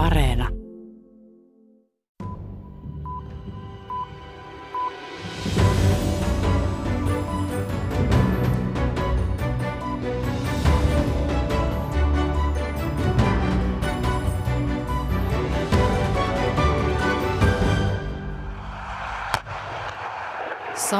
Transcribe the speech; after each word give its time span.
Areena. 0.00 0.59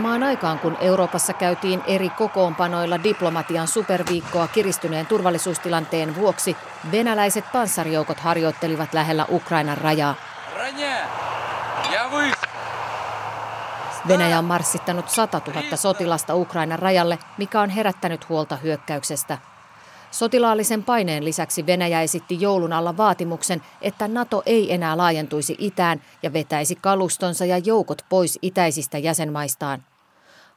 Samaan 0.00 0.22
aikaan 0.22 0.58
kun 0.58 0.76
Euroopassa 0.80 1.32
käytiin 1.32 1.82
eri 1.86 2.10
kokoonpanoilla 2.10 3.02
diplomatian 3.02 3.68
superviikkoa 3.68 4.48
kiristyneen 4.48 5.06
turvallisuustilanteen 5.06 6.16
vuoksi, 6.16 6.56
venäläiset 6.92 7.44
panssarijoukot 7.52 8.20
harjoittelivat 8.20 8.94
lähellä 8.94 9.26
Ukrainan 9.30 9.78
rajaa. 9.78 10.14
Venäjä 14.08 14.38
on 14.38 14.44
marssittanut 14.44 15.08
100 15.08 15.40
000 15.46 15.76
sotilasta 15.76 16.34
Ukrainan 16.34 16.78
rajalle, 16.78 17.18
mikä 17.38 17.60
on 17.60 17.70
herättänyt 17.70 18.28
huolta 18.28 18.56
hyökkäyksestä. 18.56 19.38
Sotilaallisen 20.10 20.84
paineen 20.84 21.24
lisäksi 21.24 21.66
Venäjä 21.66 22.02
esitti 22.02 22.40
joulun 22.40 22.72
alla 22.72 22.96
vaatimuksen, 22.96 23.62
että 23.82 24.08
NATO 24.08 24.42
ei 24.46 24.74
enää 24.74 24.96
laajentuisi 24.96 25.56
itään 25.58 26.02
ja 26.22 26.32
vetäisi 26.32 26.74
kalustonsa 26.74 27.44
ja 27.44 27.58
joukot 27.58 28.02
pois 28.08 28.38
itäisistä 28.42 28.98
jäsenmaistaan. 28.98 29.89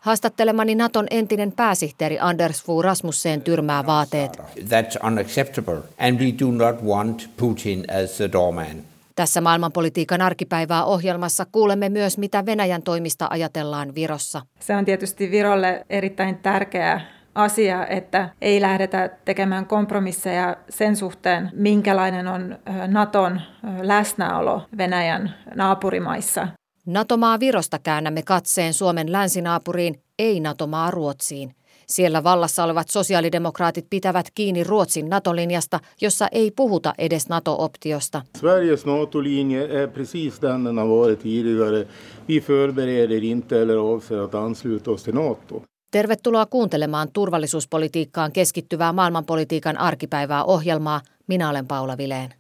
Haastattelemani 0.04 0.76
Naton 0.76 1.08
entinen 1.12 1.52
pääsihteeri 1.52 2.20
Anders 2.20 2.64
Fogh 2.64 2.84
Rasmussen 2.84 3.42
tyrmää 3.42 3.86
vaateet. 3.86 4.38
That's 4.60 5.08
unacceptable 5.08 5.78
and 6.00 6.20
we 6.20 6.34
do 6.40 6.52
not 6.52 6.84
want 6.84 7.30
Putin 7.38 7.86
as 8.04 8.12
the 8.12 8.30
doorman. 8.32 8.84
Tässä 9.16 9.42
maailmanpolitiikan 9.42 10.22
arkipäivää 10.22 10.84
ohjelmassa 10.86 11.46
kuulemme 11.52 11.90
myös, 11.90 12.18
mitä 12.18 12.46
Venäjän 12.46 12.82
toimista 12.82 13.28
ajatellaan 13.30 13.96
Virossa. 13.96 14.42
Se 14.60 14.76
on 14.76 14.86
tietysti 14.86 15.32
Virolle 15.32 15.86
erittäin 15.90 16.38
tärkeä 16.38 17.02
asia, 17.36 17.88
että 17.88 18.30
ei 18.42 18.62
lähdetä 18.62 19.10
tekemään 19.26 19.66
kompromisseja 19.66 20.58
sen 20.70 20.96
suhteen, 20.96 21.50
minkälainen 21.54 22.28
on 22.28 22.58
Naton 22.88 23.42
läsnäolo 23.82 24.62
Venäjän 24.78 25.34
naapurimaissa. 25.56 26.48
NATO-maa 26.86 27.40
Virosta 27.40 27.80
käännämme 27.80 28.22
katseen 28.22 28.74
Suomen 28.74 29.12
länsinaapuriin, 29.12 30.03
ei 30.20 30.40
NATO-maa 30.40 30.92
Ruotsiin. 30.92 31.56
Siellä 31.88 32.24
vallassa 32.24 32.64
olevat 32.64 32.90
sosiaalidemokraatit 32.90 33.86
pitävät 33.90 34.26
kiinni 34.36 34.64
Ruotsin 34.64 35.10
NATO-linjasta, 35.10 35.80
jossa 36.02 36.28
ei 36.32 36.52
puhuta 36.52 36.94
edes 36.98 37.30
NATO-optiosta. 37.30 38.22
Sveriges 38.38 38.86
NATO-linje 38.86 39.84
är 39.84 39.88
precis 39.88 40.42
den 40.42 40.64
den 40.64 40.78
har 40.78 40.88
varit 40.88 41.20
tidigare. 41.20 41.88
Vi 42.28 42.42
förbereder 42.42 43.24
inte 43.24 43.62
eller 43.62 43.78
avser 43.78 44.18
att 44.18 44.36
ansluta 44.36 44.92
oss 44.92 45.04
till 45.04 45.14
NATO. 45.14 45.64
Tervetuloa 45.92 46.46
kuuntelemaan 46.46 47.08
turvallisuuspolitiikkaan 47.14 48.32
keskittyvää 48.32 48.94
maailmanpolitiikan 48.94 49.78
arkipäivää 49.78 50.44
ohjelmaa. 50.44 51.02
Minä 51.28 51.50
olen 51.50 51.68
Paula 51.68 51.98
Vileen. 51.98 52.34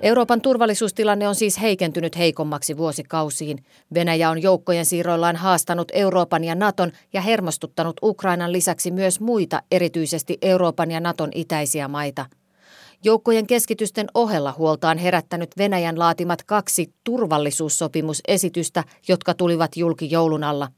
Euroopan 0.00 0.40
turvallisuustilanne 0.40 1.28
on 1.28 1.34
siis 1.34 1.60
heikentynyt 1.60 2.16
heikommaksi 2.18 2.76
vuosikausiin. 2.76 3.64
Venäjä 3.94 4.30
on 4.30 4.42
joukkojen 4.42 4.86
siirroillaan 4.86 5.36
haastanut 5.36 5.88
Euroopan 5.94 6.44
ja 6.44 6.54
Naton 6.54 6.92
ja 7.12 7.20
hermostuttanut 7.20 7.96
Ukrainan 8.02 8.52
lisäksi 8.52 8.90
myös 8.90 9.20
muita, 9.20 9.62
erityisesti 9.70 10.38
Euroopan 10.42 10.90
ja 10.90 11.00
Naton 11.00 11.30
itäisiä 11.34 11.88
maita. 11.88 12.26
Joukkojen 13.04 13.46
keskitysten 13.46 14.06
ohella 14.14 14.54
huolta 14.58 14.90
on 14.90 14.98
herättänyt 14.98 15.50
Venäjän 15.58 15.98
laatimat 15.98 16.42
kaksi 16.42 16.94
turvallisuussopimusesitystä, 17.04 18.84
jotka 19.08 19.34
tulivat 19.34 19.76
julki 19.76 20.10
joulun 20.10 20.44
alla. 20.44 20.68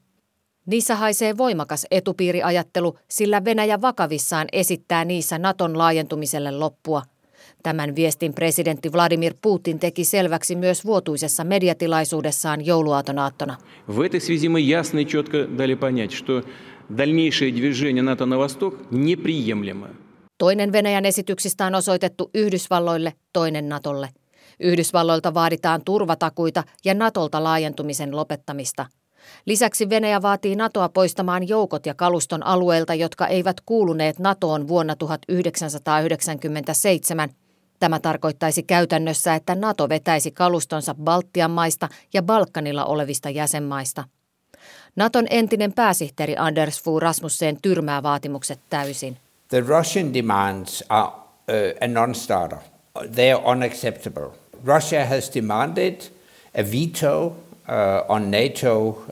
Niissä 0.66 0.96
haisee 0.96 1.36
voimakas 1.36 1.86
etupiiriajattelu, 1.90 2.98
sillä 3.08 3.44
Venäjä 3.44 3.80
vakavissaan 3.80 4.46
esittää 4.52 5.04
niissä 5.04 5.38
Naton 5.38 5.78
laajentumiselle 5.78 6.50
loppua– 6.50 7.02
Tämän 7.63 7.95
viestin 7.95 8.33
presidentti 8.33 8.91
Vladimir 8.91 9.33
Putin 9.41 9.79
teki 9.79 10.05
selväksi 10.05 10.55
myös 10.55 10.85
vuotuisessa 10.85 11.43
mediatilaisuudessaan 11.43 12.65
jouluaatonaattona. 12.65 13.57
В 13.87 14.01
этой 14.01 14.21
связи 14.21 14.47
мы 14.47 14.59
ясно 14.59 14.99
и 14.99 15.05
четко 15.05 15.47
дали 15.57 15.75
понять, 15.75 16.11
что 16.11 16.43
дальнейшее 16.89 17.51
движение 17.51 18.03
НАТО 18.03 18.25
на 18.25 18.37
восток 18.37 18.91
неприемлемо. 18.91 19.87
Toinen 20.37 20.71
Venäjän 20.71 21.05
esityksistä 21.05 21.65
on 21.65 21.75
osoitettu 21.75 22.29
Yhdysvalloille, 22.33 23.13
toinen 23.33 23.69
Natolle. 23.69 24.09
Yhdysvalloilta 24.59 25.33
vaaditaan 25.33 25.81
turvatakuita 25.85 26.63
ja 26.85 26.93
Natolta 26.93 27.43
laajentumisen 27.43 28.15
lopettamista – 28.15 28.95
Lisäksi 29.45 29.89
Venäjä 29.89 30.21
vaatii 30.21 30.55
NATOa 30.55 30.89
poistamaan 30.89 31.47
joukot 31.47 31.85
ja 31.85 31.93
kaluston 31.93 32.45
alueelta, 32.45 32.93
jotka 32.93 33.27
eivät 33.27 33.57
kuuluneet 33.65 34.19
NATOon 34.19 34.67
vuonna 34.67 34.95
1997. 34.95 37.29
Tämä 37.80 38.00
tarkoittaisi 38.00 38.62
käytännössä, 38.62 39.34
että 39.34 39.54
NATO 39.54 39.88
vetäisi 39.88 40.30
kalustonsa 40.30 40.94
Baltian 40.94 41.50
maista 41.50 41.88
ja 42.12 42.22
Balkanilla 42.22 42.84
olevista 42.84 43.30
jäsenmaista. 43.30 44.04
Naton 44.96 45.26
entinen 45.30 45.72
pääsihteeri 45.72 46.36
Anders 46.36 46.82
Fogh 46.82 47.02
Rasmussen 47.02 47.58
tyrmää 47.62 48.02
vaatimukset 48.02 48.60
täysin. 48.70 49.16
The 49.48 49.60
Russian 49.60 50.14
demands 50.14 50.84
are 50.88 51.08
uh, 51.08 51.14
a 51.80 51.88
non-starter. 51.88 52.58
They 53.14 53.32
are 53.32 53.42
unacceptable. 53.52 54.30
Russia 54.66 55.06
has 55.06 55.34
demanded 55.34 56.00
a 56.58 56.62
veto 56.62 57.26
uh, 57.26 57.34
on 58.08 58.30
NATO 58.30 58.88
uh, 58.88 59.04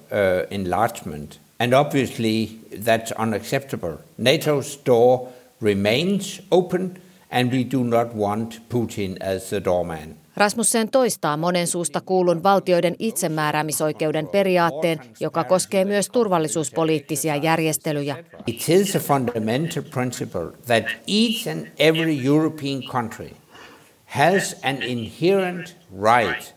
enlargement. 0.50 1.40
And 1.60 1.72
obviously, 1.72 2.48
that's 2.84 3.12
unacceptable. 3.18 3.98
NATO's 4.18 4.78
door 4.86 5.28
remains 5.60 6.40
open, 6.50 7.00
and 7.30 7.52
we 7.52 7.64
do 7.72 7.84
not 7.84 8.14
want 8.14 8.62
Putin 8.68 9.16
as 9.20 9.48
the 9.48 9.64
doorman. 9.64 10.16
Rasmussen 10.36 10.90
toistaa 10.90 11.36
monen 11.36 11.66
suusta 11.66 12.00
kuulun 12.00 12.42
valtioiden 12.42 12.96
itsemääräämisoikeuden 12.98 14.28
periaatteen, 14.28 15.00
joka 15.20 15.44
koskee 15.44 15.84
myös 15.84 16.08
turvallisuuspoliittisia 16.08 17.36
järjestelyjä. 17.36 18.24
It 18.46 18.68
is 18.68 18.96
a 18.96 18.98
fundamental 18.98 19.82
principle 19.82 20.52
that 20.66 20.84
each 21.06 21.48
and 21.48 21.66
every 21.78 22.26
European 22.26 22.82
country 22.82 23.30
has 24.04 24.56
an 24.62 24.82
inherent 24.82 25.76
right 26.02 26.54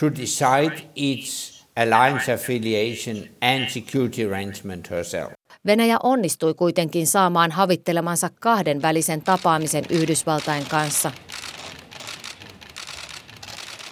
to 0.00 0.10
decide 0.10 0.82
its 0.96 1.60
alliance 1.76 2.32
affiliation 2.32 3.16
and 3.40 3.68
security 3.68 4.26
arrangement 4.26 4.90
herself. 4.90 5.39
Venäjä 5.66 5.96
onnistui 6.02 6.54
kuitenkin 6.54 7.06
saamaan 7.06 7.50
havittelemansa 7.50 8.30
kahden 8.40 8.82
välisen 8.82 9.22
tapaamisen 9.22 9.84
Yhdysvaltain 9.90 10.66
kanssa. 10.70 11.12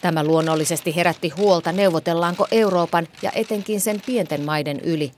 Tämä 0.00 0.24
luonnollisesti 0.24 0.96
herätti 0.96 1.28
huolta, 1.28 1.72
neuvotellaanko 1.72 2.46
Euroopan 2.50 3.06
ja 3.22 3.32
etenkin 3.34 3.80
sen 3.80 4.02
pienten 4.06 4.44
maiden 4.44 4.80
yli. 4.80 5.12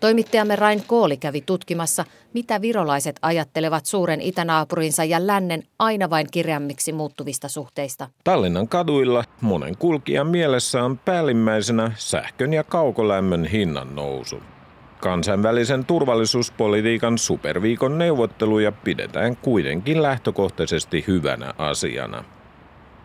Toimittajamme 0.00 0.56
Rain 0.56 0.82
Kooli 0.86 1.16
kävi 1.16 1.40
tutkimassa, 1.40 2.04
mitä 2.34 2.60
virolaiset 2.60 3.16
ajattelevat 3.22 3.86
suuren 3.86 4.20
itänaapurinsa 4.20 5.04
ja 5.04 5.26
lännen 5.26 5.62
aina 5.78 6.10
vain 6.10 6.26
kirjammiksi 6.30 6.92
muuttuvista 6.92 7.48
suhteista. 7.48 8.08
Tallinnan 8.24 8.68
kaduilla 8.68 9.24
monen 9.40 9.76
kulkijan 9.76 10.26
mielessä 10.26 10.84
on 10.84 10.98
päällimmäisenä 10.98 11.92
sähkön 11.96 12.52
ja 12.52 12.64
kaukolämmön 12.64 13.44
hinnan 13.44 13.94
nousu. 13.94 14.40
Kansainvälisen 15.04 15.84
turvallisuuspolitiikan 15.84 17.18
superviikon 17.18 17.98
neuvotteluja 17.98 18.72
pidetään 18.72 19.36
kuitenkin 19.36 20.02
lähtökohtaisesti 20.02 21.04
hyvänä 21.06 21.54
asiana. 21.58 22.24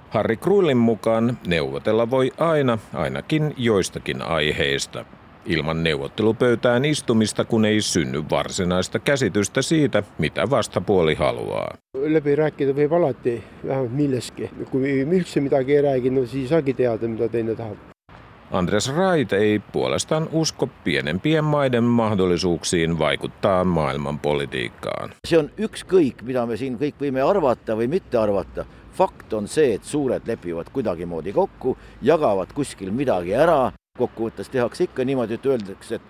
Harri 0.09 0.37
Kruillin 0.37 0.77
mukaan 0.77 1.37
neuvotella 1.47 2.09
voi 2.09 2.31
aina, 2.37 2.77
ainakin 2.93 3.53
joistakin 3.57 4.21
aiheista– 4.21 5.05
ilman 5.45 5.83
neuvottelupöytään 5.83 6.85
istumista, 6.85 7.45
kun 7.45 7.65
ei 7.65 7.81
synny 7.81 8.23
varsinaista 8.29 8.99
käsitystä 8.99 9.61
siitä, 9.61 10.03
mitä 10.17 10.49
vastapuoli 10.49 11.15
haluaa. 11.15 11.73
Läpi 11.93 12.35
rääkida 12.35 12.73
võib 12.73 12.93
alati 12.95 13.43
vähemalt 13.67 13.91
milleski. 13.91 14.49
Kui 14.71 15.01
üldse 15.01 15.41
midagi 15.41 15.75
ei 15.75 16.09
no 16.09 16.25
siis 16.25 16.49
saagi 16.49 16.73
teada, 16.73 17.07
mitä 17.07 17.27
teine. 17.27 17.55
Andres 18.51 18.95
Rait 18.95 19.33
ei 19.33 19.61
puolestaan 19.71 20.29
usko 20.31 20.69
pienempien 20.83 21.43
maiden 21.43 21.83
mahdollisuuksiin 21.83 22.99
vaikuttaa 22.99 23.63
maailman 23.63 24.19
politiikkaan. 24.19 25.09
Se 25.27 25.37
on 25.37 25.51
ykskõik, 25.57 26.21
mitä 26.21 26.45
me 26.45 26.57
siin 26.57 26.77
kõik 26.79 26.97
võime 27.01 27.21
arvata 27.21 27.77
või 27.77 27.87
mitte 27.87 28.17
arvata. 28.17 28.65
Fakt 28.93 29.33
on 29.33 29.47
see, 29.47 29.73
et 29.73 29.83
suured 29.83 30.25
lepivad 30.27 30.71
kuidagimoodi 30.73 31.33
kokku, 31.33 31.77
jagavad 32.01 32.53
kuskil 32.53 32.91
midagi 32.91 33.35
ära 33.35 33.71
kokkuvõttes 33.97 34.49
tehakse 34.49 34.83
ikka 34.83 35.05
niimoodi, 35.05 35.33
et 35.33 35.45
öeldakse, 35.45 35.95
et 35.95 36.01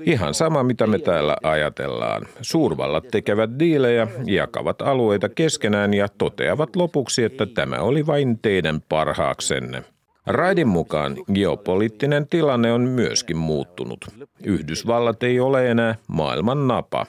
Ihan 0.00 0.34
sama, 0.34 0.62
mitä 0.62 0.86
me 0.86 0.98
täällä 0.98 1.36
ajatellaan. 1.42 2.26
Suurvallat 2.40 3.08
tekevät 3.10 3.50
diilejä, 3.58 4.08
jakavat 4.24 4.82
alueita 4.82 5.28
keskenään 5.28 5.94
ja 5.94 6.08
toteavat 6.08 6.76
lopuksi, 6.76 7.24
että 7.24 7.46
tämä 7.46 7.76
oli 7.76 8.06
vain 8.06 8.38
teidän 8.38 8.80
parhaaksenne. 8.88 9.82
Raidin 10.32 10.68
mukaan 10.68 11.16
geopoliittinen 11.34 12.26
tilanne 12.28 12.72
on 12.72 12.80
myöskin 12.80 13.36
muuttunut. 13.36 13.98
Yhdysvallat 14.44 15.22
ei 15.22 15.40
ole 15.40 15.70
enää 15.70 15.94
maailman 16.06 16.68
napa. 16.68 17.06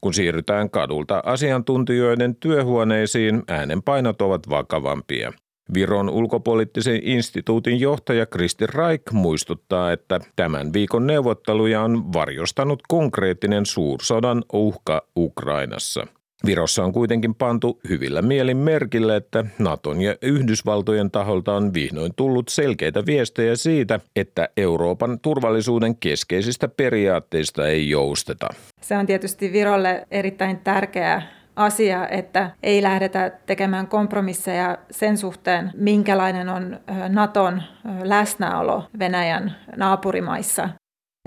Kun 0.00 0.14
siirrytään 0.14 0.70
kadulta 0.70 1.22
asiantuntijoiden 1.26 2.36
työhuoneisiin, 2.36 3.42
äänenpainot 3.48 4.22
ovat 4.22 4.50
vakavampia– 4.50 5.32
Viron 5.74 6.10
ulkopoliittisen 6.10 7.00
instituutin 7.02 7.80
johtaja 7.80 8.26
Kristi 8.26 8.66
Raik 8.66 9.02
muistuttaa, 9.12 9.92
että 9.92 10.20
tämän 10.36 10.72
viikon 10.72 11.06
neuvotteluja 11.06 11.82
on 11.82 12.12
varjostanut 12.12 12.82
konkreettinen 12.88 13.66
suursodan 13.66 14.44
uhka 14.52 15.06
Ukrainassa. 15.16 16.06
Virossa 16.46 16.84
on 16.84 16.92
kuitenkin 16.92 17.34
pantu 17.34 17.80
hyvillä 17.88 18.22
mielin 18.22 18.56
merkille, 18.56 19.16
että 19.16 19.44
Naton 19.58 20.00
ja 20.00 20.16
Yhdysvaltojen 20.22 21.10
taholta 21.10 21.54
on 21.54 21.74
vihdoin 21.74 22.12
tullut 22.16 22.48
selkeitä 22.48 23.06
viestejä 23.06 23.56
siitä, 23.56 24.00
että 24.16 24.48
Euroopan 24.56 25.20
turvallisuuden 25.20 25.96
keskeisistä 25.96 26.68
periaatteista 26.68 27.68
ei 27.68 27.90
jousteta. 27.90 28.48
Se 28.80 28.96
on 28.96 29.06
tietysti 29.06 29.52
Virolle 29.52 30.06
erittäin 30.10 30.58
tärkeää 30.58 31.22
asia, 31.56 32.08
että 32.08 32.50
ei 32.62 32.82
lähdetä 32.82 33.30
tekemään 33.46 33.86
kompromisseja 33.86 34.78
sen 34.90 35.16
suhteen, 35.16 35.70
minkälainen 35.74 36.48
on 36.48 36.80
Naton 37.08 37.62
läsnäolo 38.02 38.84
Venäjän 38.98 39.56
naapurimaissa. 39.76 40.68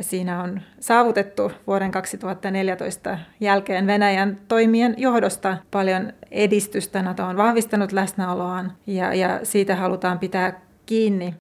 Siinä 0.01 0.43
on 0.43 0.61
saavutettu 0.79 1.51
vuoden 1.67 1.91
2014 1.91 3.17
jälkeen 3.39 3.87
Venäjän 3.87 4.39
toimien 4.47 4.95
johdosta 4.97 5.57
paljon 5.71 6.13
edistystä. 6.31 7.01
Nato 7.01 7.23
on 7.25 7.37
vahvistanut 7.37 7.91
läsnäoloaan 7.91 8.73
ja, 8.87 9.13
ja 9.13 9.39
siitä 9.43 9.75
halutaan 9.75 10.19
pitää 10.19 10.61
kiinni. 10.85 11.33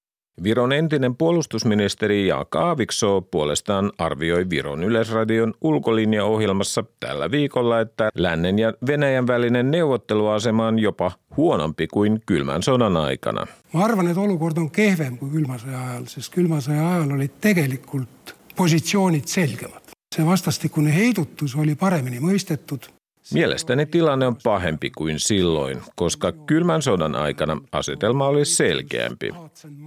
Viron 0.43 0.71
entinen 0.73 1.15
puolustusministeri 1.15 2.27
Jaakko 2.27 2.59
Aaviksoo 2.59 3.21
puolestaan 3.21 3.91
arvioi 3.97 4.49
Viron 4.49 4.83
yleisradion 4.83 5.53
ulkolinjaohjelmassa 5.61 6.83
tällä 6.99 7.31
viikolla, 7.31 7.79
että 7.79 8.09
lännen 8.15 8.59
ja 8.59 8.73
Venäjän 8.87 9.27
välinen 9.27 9.71
neuvotteluasema 9.71 10.67
on 10.67 10.79
jopa 10.79 11.11
huonompi 11.37 11.87
kuin 11.87 12.21
kylmän 12.25 12.63
sodan 12.63 12.97
aikana. 12.97 13.47
Mä 13.73 13.85
arvan, 13.85 14.07
että 14.07 14.21
olukord 14.21 14.57
on 14.57 14.71
kehvem 14.71 15.17
kuin 15.17 15.31
kylmän 15.31 15.59
sodan 15.59 15.89
ajal, 15.89 16.05
sest 16.05 16.33
kylmän 16.33 16.61
sodan 16.61 16.85
ajal 16.85 17.11
oli 17.11 17.31
tegelikult 17.41 18.36
positsioonid 18.57 19.25
selgemad. 19.25 19.81
Se 20.15 20.25
vastastikune 20.25 20.95
heidutus 20.95 21.55
oli 21.55 21.75
paremini 21.75 22.19
mõistetud 22.19 22.89
Mielestäni 23.33 23.85
tilanne 23.85 24.27
on 24.27 24.35
pahempi 24.43 24.89
kuin 24.97 25.19
silloin, 25.19 25.81
koska 25.95 26.31
kylmän 26.31 26.81
sodan 26.81 27.15
aikana 27.15 27.61
asetelma 27.71 28.27
oli 28.27 28.45
selkeämpi. 28.45 29.33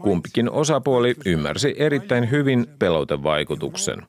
Kumpikin 0.01 0.51
osapuoli 0.51 1.15
ymmärsi 1.27 1.75
erittäin 1.79 2.31
hyvin 2.31 2.67
pelotevaikutuksen. 2.79 4.03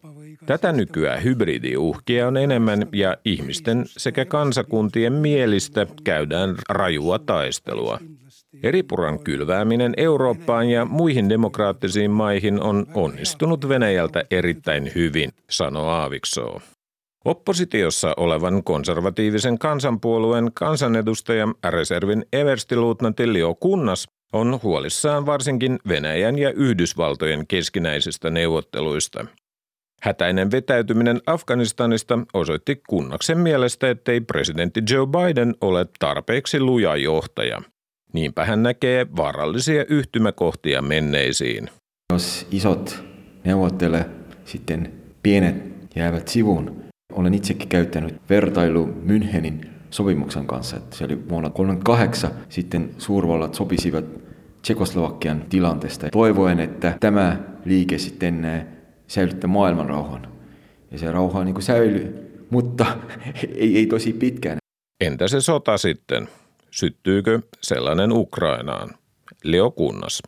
Tätä 0.46 0.72
nykyään 0.72 1.24
hybridiuhkia 1.24 2.28
on 2.28 2.38
enemmän 2.38 2.88
ja 2.92 3.18
ihmisten 3.26 3.86
sekä 3.98 4.26
kansakuntien 4.26 5.14
mielistä 5.14 5.88
käydään 6.04 6.56
rajua 6.70 7.20
taistelua. 7.20 8.00
Eripuran 8.64 9.24
kylvääminen 9.24 9.94
Eurooppaan 9.98 10.70
ja 10.70 10.86
muihin 10.86 11.30
demokraattisiin 11.30 12.12
maihin 12.12 12.64
on 12.64 12.86
onnistunut 12.94 13.70
Venäjältä 13.70 14.24
erittäin 14.32 14.92
hyvin, 14.96 15.30
sanoo 15.50 15.88
Aaviksoo. 15.88 16.62
Oppositiossa 17.26 18.14
olevan 18.18 18.64
konservatiivisen 18.64 19.60
kansanpuolueen 19.60 20.52
kansanedustaja 20.54 21.48
reservin 21.70 22.26
everstiluutnantti 22.34 23.34
Leo 23.34 23.56
Kunnas 23.56 24.08
on 24.34 24.60
huolissaan 24.64 25.26
varsinkin 25.26 25.80
Venäjän 25.88 26.40
ja 26.40 26.52
Yhdysvaltojen 26.52 27.48
keskinäisistä 27.48 28.30
neuvotteluista. 28.30 29.26
Hätäinen 30.02 30.52
vetäytyminen 30.52 31.22
Afganistanista 31.26 32.20
osoitti 32.34 32.82
kunnaksen 32.90 33.38
mielestä, 33.38 33.90
ettei 33.90 34.22
presidentti 34.22 34.82
Joe 34.90 35.08
Biden 35.08 35.56
ole 35.62 35.86
tarpeeksi 36.00 36.60
luja 36.60 36.96
johtaja. 36.96 37.62
Niinpä 38.14 38.46
hän 38.46 38.64
näkee 38.64 39.08
vaarallisia 39.16 39.86
yhtymäkohtia 39.90 40.82
menneisiin. 40.82 41.70
Jos 42.14 42.48
isot 42.52 43.04
neuvottele, 43.46 44.06
sitten 44.46 44.94
pienet 45.24 45.56
jäävät 45.96 46.28
sivuun. 46.28 46.84
Olen 47.14 47.34
itsekin 47.34 47.68
käyttänyt 47.68 48.16
vertailu 48.30 48.86
Münchenin 49.06 49.66
sopimuksen 49.90 50.48
kanssa, 50.48 50.78
että 50.78 50.96
se 50.96 51.06
oli 51.06 51.30
vuonna 51.30 51.50
1938, 51.50 52.32
sitten 52.50 52.90
suurvallat 52.98 53.54
sopisivat 53.54 54.06
Tsekoslovakian 54.62 55.46
tilanteesta, 55.50 56.10
toivoen, 56.12 56.60
että 56.60 56.98
tämä 57.00 57.40
liike 57.66 57.98
sitten 57.98 58.46
eh, 58.46 58.66
säilyttää 59.08 59.48
maailman 59.48 59.90
rauhan. 59.90 60.28
Ja 60.92 60.98
se 60.98 61.12
rauha 61.12 61.44
niin 61.44 61.54
kuin 61.54 61.64
säilyy, 61.64 62.32
mutta 62.50 62.86
ei, 63.56 63.78
ei 63.78 63.86
tosi 63.86 64.14
pitkään. 64.14 64.58
Entä 65.04 65.28
se 65.28 65.42
sota 65.42 65.78
sitten? 65.78 66.28
Syttyykö 66.72 67.40
sellainen 67.62 68.12
Ukrainaan? 68.12 68.90
Leo 69.44 69.72
Kunnas. 69.72 70.22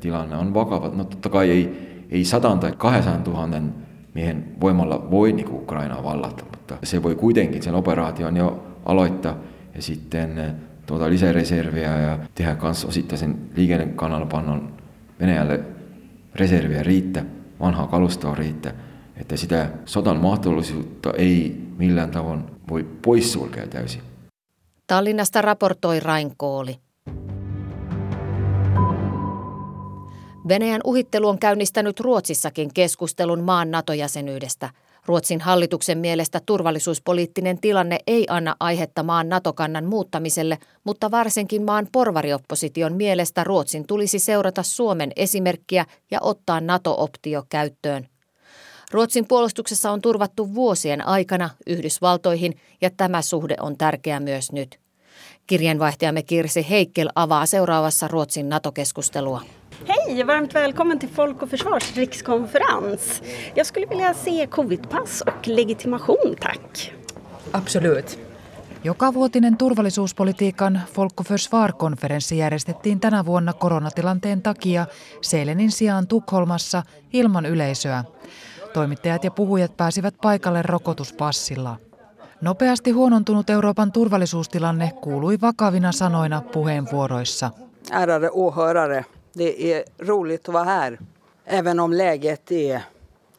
Tilanne 0.00 0.36
on 0.36 0.54
vakava. 0.54 0.88
No 0.88 1.04
totta 1.04 1.28
kai 1.28 1.50
ei, 1.50 1.88
ei 2.10 2.24
sadan 2.24 2.60
tai 2.60 2.72
200 2.72 3.20
000 3.26 3.60
miehen 4.14 4.60
voimalla 4.60 5.10
voi 5.10 5.32
niin 5.32 5.52
Ukrainaa 5.52 6.04
vallata, 6.04 6.44
mutta 6.44 6.76
se 6.82 7.02
voi 7.02 7.14
kuitenkin 7.14 7.62
sen 7.62 7.74
operaation 7.74 8.36
jo 8.36 8.66
aloittaa 8.84 9.38
ja 9.74 9.82
sitten 9.82 10.38
eh, 10.38 10.52
tuota 10.86 11.10
lisäreserviä 11.10 11.98
ja 11.98 12.18
tehdä 12.34 12.56
myös 12.62 12.84
osittaisen 12.84 13.38
liikennekannalpannon 13.56 14.72
Venäjälle 15.20 15.60
reserviä 16.34 16.82
riittää, 16.82 17.24
vanhaa 17.60 17.86
kalustoa 17.86 18.34
riittää, 18.34 18.72
että 19.16 19.36
sitä 19.36 19.70
sodan 19.84 20.16
mahdollisuutta 20.16 21.12
ei 21.12 21.66
millään 21.78 22.10
tavoin 22.10 22.44
voi 22.70 22.86
poissulkea 23.02 23.66
täysin. 23.66 24.07
Tallinnasta 24.88 25.42
raportoi 25.42 26.00
Rain 26.00 26.32
Kooli. 26.36 26.76
Venäjän 30.48 30.80
uhittelu 30.84 31.28
on 31.28 31.38
käynnistänyt 31.38 32.00
Ruotsissakin 32.00 32.74
keskustelun 32.74 33.40
maan 33.40 33.70
NATO-jäsenyydestä. 33.70 34.70
Ruotsin 35.06 35.40
hallituksen 35.40 35.98
mielestä 35.98 36.40
turvallisuuspoliittinen 36.46 37.60
tilanne 37.60 37.98
ei 38.06 38.26
anna 38.28 38.56
aihetta 38.60 39.02
maan 39.02 39.28
NATO-kannan 39.28 39.84
muuttamiselle, 39.84 40.58
mutta 40.84 41.10
varsinkin 41.10 41.62
maan 41.62 41.88
porvariopposition 41.92 42.92
mielestä 42.92 43.44
Ruotsin 43.44 43.86
tulisi 43.86 44.18
seurata 44.18 44.62
Suomen 44.62 45.12
esimerkkiä 45.16 45.86
ja 46.10 46.18
ottaa 46.22 46.60
NATO-optio 46.60 47.44
käyttöön. 47.48 48.08
Ruotsin 48.90 49.28
puolustuksessa 49.28 49.90
on 49.90 50.00
turvattu 50.00 50.54
vuosien 50.54 51.06
aikana 51.06 51.50
Yhdysvaltoihin 51.66 52.54
ja 52.80 52.90
tämä 52.90 53.22
suhde 53.22 53.56
on 53.60 53.76
tärkeä 53.76 54.20
myös 54.20 54.52
nyt. 54.52 54.80
Kirjeenvaihtajamme 55.46 56.22
Kirsi 56.22 56.66
Heikkel 56.70 57.08
avaa 57.14 57.46
seuraavassa 57.46 58.08
Ruotsin 58.08 58.48
NATO-keskustelua. 58.48 59.42
Hej, 59.88 60.26
varmt 60.26 60.54
välkommen 60.54 60.98
till 60.98 61.08
Folk 61.08 61.42
och 61.42 61.50
Försvars 61.50 61.96
rikskonferens. 61.96 63.22
Jag 63.56 63.66
skulle 63.66 63.88
vilja 63.88 64.14
se 64.14 64.46
covidpass 64.46 65.22
och 65.26 65.46
legitimation, 65.46 66.36
tack. 66.40 66.92
Absolut. 67.52 68.18
Jokavuotinen 68.84 69.56
turvallisuuspolitiikan 69.56 70.80
Folk 70.92 71.20
och 71.20 71.26
Försvar-konferenssi 71.26 72.38
järjestettiin 72.38 73.00
tänä 73.00 73.26
vuonna 73.26 73.52
koronatilanteen 73.52 74.42
takia 74.42 74.86
Selenin 75.20 75.70
sijaan 75.70 76.06
Tukholmassa 76.06 76.82
ilman 77.12 77.46
yleisöä. 77.46 78.04
Toimittajat 78.72 79.24
ja 79.24 79.30
puhujat 79.30 79.76
pääsivät 79.76 80.14
paikalle 80.22 80.62
rokotuspassilla. 80.62 81.76
Nopeasti 82.40 82.90
huonontunut 82.90 83.50
Euroopan 83.50 83.92
turvallisuustilanne 83.92 84.92
kuului 85.00 85.40
vakavina 85.40 85.92
sanoina 85.92 86.40
puheenvuoroissa. 86.52 87.50
Ärade 87.90 88.30
åhörare, 88.30 89.04
det 89.38 89.74
är 89.74 89.84
roligt 90.06 90.48
att 90.48 90.54
vara 90.54 90.64
här. 90.64 90.98
Även 91.46 91.80
om 91.80 91.92
läget 91.92 92.52
är 92.52 92.80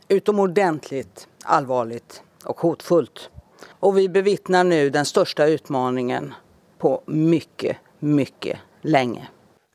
utomordentligt 0.09 1.27
allvarligt 1.45 2.23
och 2.45 2.59
hotfullt. 2.59 3.29
Och 3.79 3.97
vi 3.97 4.09
bevittnar 4.09 4.63
nu 4.63 4.89
den 4.89 5.05
största 5.05 5.45
utmaningen 5.45 6.33
på 6.77 7.01
mycket, 7.05 7.77
mycket 7.99 8.57
länge. 8.81 9.27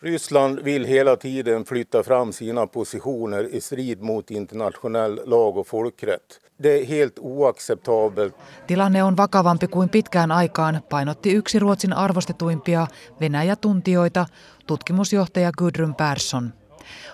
Ryssland 0.05 0.59
vill 0.65 0.85
hela 0.85 1.17
tiden 1.17 1.65
flytta 1.65 2.03
fram 2.03 2.33
sina 2.33 2.67
positioner 2.67 3.55
i 3.55 3.61
strid 3.61 4.03
mot 4.03 4.31
internationell 4.31 5.21
lag 5.25 5.57
och 5.57 5.67
folkrätt. 5.67 6.41
Det 6.57 6.81
är 6.81 6.85
helt 6.85 7.19
oacceptabelt. 7.19 8.35
Tilanne 8.67 9.05
on 9.05 9.17
vakavampi 9.17 9.67
kuin 9.67 9.89
pitkään 9.89 10.33
aikaan, 10.33 10.83
painotti 10.91 11.33
yksi 11.33 11.59
Ruotsin 11.59 11.93
arvostetuimpia 11.93 12.87
Venäjä-tuntijoita, 13.21 14.27
tutkimusjohtaja 14.67 15.53
Gudrun 15.59 15.95
Persson. 15.95 16.53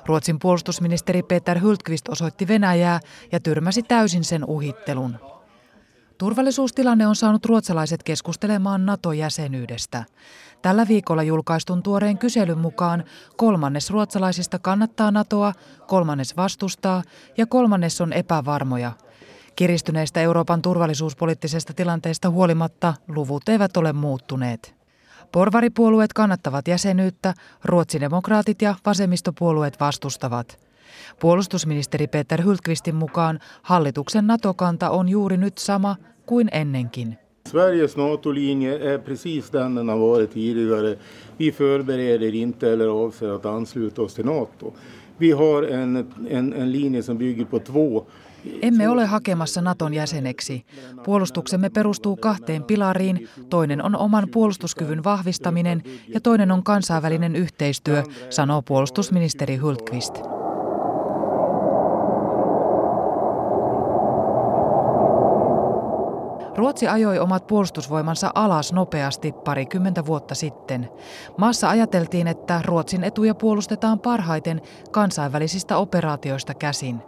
Ruotsin 0.06 0.38
puolustusministeri 0.38 1.22
Peter 1.22 1.60
Hultqvist 1.60 2.08
osoitti 2.08 2.48
Venäjää 2.48 3.00
ja 3.32 3.40
tyrmäsi 3.40 3.82
täysin 3.82 4.24
sen 4.24 4.44
uhittelun. 4.44 5.16
Turvallisuustilanne 6.20 7.06
on 7.06 7.16
saanut 7.16 7.46
ruotsalaiset 7.46 8.02
keskustelemaan 8.02 8.86
NATO-jäsenyydestä. 8.86 10.04
Tällä 10.62 10.88
viikolla 10.88 11.22
julkaistun 11.22 11.82
tuoreen 11.82 12.18
kyselyn 12.18 12.58
mukaan 12.58 13.04
kolmannes 13.36 13.90
ruotsalaisista 13.90 14.58
kannattaa 14.58 15.10
NATOa, 15.10 15.52
kolmannes 15.86 16.36
vastustaa 16.36 17.02
ja 17.36 17.46
kolmannes 17.46 18.00
on 18.00 18.12
epävarmoja. 18.12 18.92
Kiristyneestä 19.56 20.20
Euroopan 20.20 20.62
turvallisuuspoliittisesta 20.62 21.74
tilanteesta 21.74 22.30
huolimatta 22.30 22.94
luvut 23.08 23.48
eivät 23.48 23.76
ole 23.76 23.92
muuttuneet. 23.92 24.74
Porvaripuolueet 25.32 26.12
kannattavat 26.12 26.68
jäsenyyttä, 26.68 27.34
ruotsidemokraatit 27.64 28.62
ja 28.62 28.74
vasemmistopuolueet 28.86 29.80
vastustavat. 29.80 30.69
Puolustusministeri 31.20 32.06
Peter 32.06 32.42
Hultqvistin 32.42 32.94
mukaan 32.94 33.38
hallituksen 33.62 34.26
NATO-kanta 34.26 34.90
on 34.90 35.08
juuri 35.08 35.36
nyt 35.36 35.58
sama 35.58 35.96
kuin 36.26 36.48
ennenkin. 36.52 37.18
Sveriges 37.48 37.96
NATO-linje 37.96 38.94
är 38.94 38.98
precis 38.98 39.52
den 39.52 39.74
den 39.74 39.88
har 39.88 39.98
varit 39.98 40.30
tidigare. 40.30 40.96
Vi 41.38 41.52
förbereder 41.52 42.34
inte 42.34 42.70
eller 42.70 42.86
avser 42.86 43.28
att 43.28 43.46
ansluta 43.46 44.02
oss 44.02 44.14
till 44.14 44.24
NATO. 44.24 44.74
Vi 45.20 45.30
har 45.30 45.62
en, 45.62 45.96
en, 46.28 46.52
en 46.52 46.72
linje 46.72 47.02
som 47.02 47.18
bygger 47.18 47.44
på 47.44 47.58
två 47.58 48.06
emme 48.62 48.88
ole 48.88 49.06
hakemassa 49.06 49.60
Naton 49.60 49.94
jäseneksi. 49.94 50.64
Puolustuksemme 51.04 51.70
perustuu 51.70 52.16
kahteen 52.16 52.64
pilariin. 52.64 53.28
Toinen 53.50 53.84
on 53.84 53.96
oman 53.96 54.28
puolustuskyvyn 54.32 55.04
vahvistaminen 55.04 55.82
ja 56.08 56.20
toinen 56.20 56.50
on 56.50 56.62
kansainvälinen 56.62 57.36
yhteistyö, 57.36 58.02
sanoo 58.30 58.62
puolustusministeri 58.62 59.56
Hultqvist. 59.56 60.39
Ruotsi 66.56 66.88
ajoi 66.88 67.18
omat 67.18 67.46
puolustusvoimansa 67.46 68.30
alas 68.34 68.72
nopeasti 68.72 69.32
parikymmentä 69.32 70.06
vuotta 70.06 70.34
sitten. 70.34 70.88
Maassa 71.38 71.68
ajateltiin, 71.68 72.26
että 72.26 72.60
Ruotsin 72.64 73.04
etuja 73.04 73.34
puolustetaan 73.34 73.98
parhaiten 73.98 74.60
kansainvälisistä 74.90 75.76
operaatioista 75.76 76.54
käsin. 76.54 77.02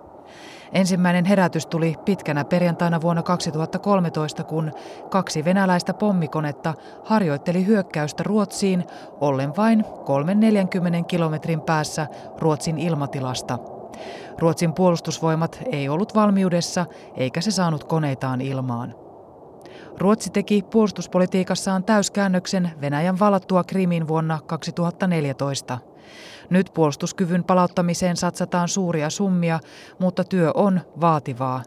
Ensimmäinen 0.72 1.25
herätys 1.25 1.66
tuli 1.66 1.96
pitkänä 2.04 2.44
perjantaina 2.44 3.00
vuonna 3.00 3.22
2013, 3.22 4.44
kun 4.44 4.72
kaksi 5.11 5.44
venäläistä 5.44 5.94
pommikonetta 5.94 6.75
harjoitteli 7.04 7.66
hyökkäystä 7.66 8.22
Ruotsiin 8.22 8.84
ollen 9.20 9.56
vain 9.56 9.84
340 10.04 11.08
kilometrin 11.08 11.61
päässä 11.61 12.06
Ruotsin 12.38 12.78
ilmatilasta. 12.78 13.58
Ruotsin 14.38 14.72
puolustusvoimat 14.75 15.58
ei 15.72 15.88
ollut 15.88 16.14
valmiudessa 16.14 16.87
eikä 17.16 17.40
se 17.40 17.50
saanut 17.50 17.84
koneitaan 17.84 18.40
ilmaan. 18.40 19.01
Ruotsi 19.99 20.30
teki 20.30 20.62
puolustuspolitiikassaan 20.70 21.84
täyskäännöksen 21.84 22.70
Venäjän 22.80 23.18
vallattua 23.18 23.64
Krimin 23.64 24.08
vuonna 24.08 24.38
2014. 24.46 25.78
Nyt 26.50 26.70
puolustuskyvyn 26.75 27.44
palauttamiseen 27.44 28.16
satsataan 28.16 28.68
suuria 28.68 29.11
summia, 29.11 29.61
mutta 29.99 30.25
työ 30.25 30.50
on 30.54 30.80
vaativaa. 31.00 31.62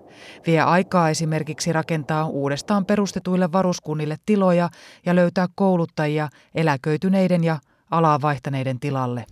Vie 0.47 0.61
aikaa 0.61 1.09
esimerkiksi 1.09 1.73
rakentaa 1.73 2.27
uudestaan 2.27 2.85
perustetuille 2.85 3.51
varuskunnille 3.51 4.17
tiloja 4.25 4.69
ja 5.05 5.15
löytää 5.15 5.47
kouluttajia 5.55 6.29
eläköityneiden 6.55 7.43
ja 7.43 7.59
alaa 7.91 8.21
vaihtaneiden 8.21 8.79
tilalle. 8.79 9.25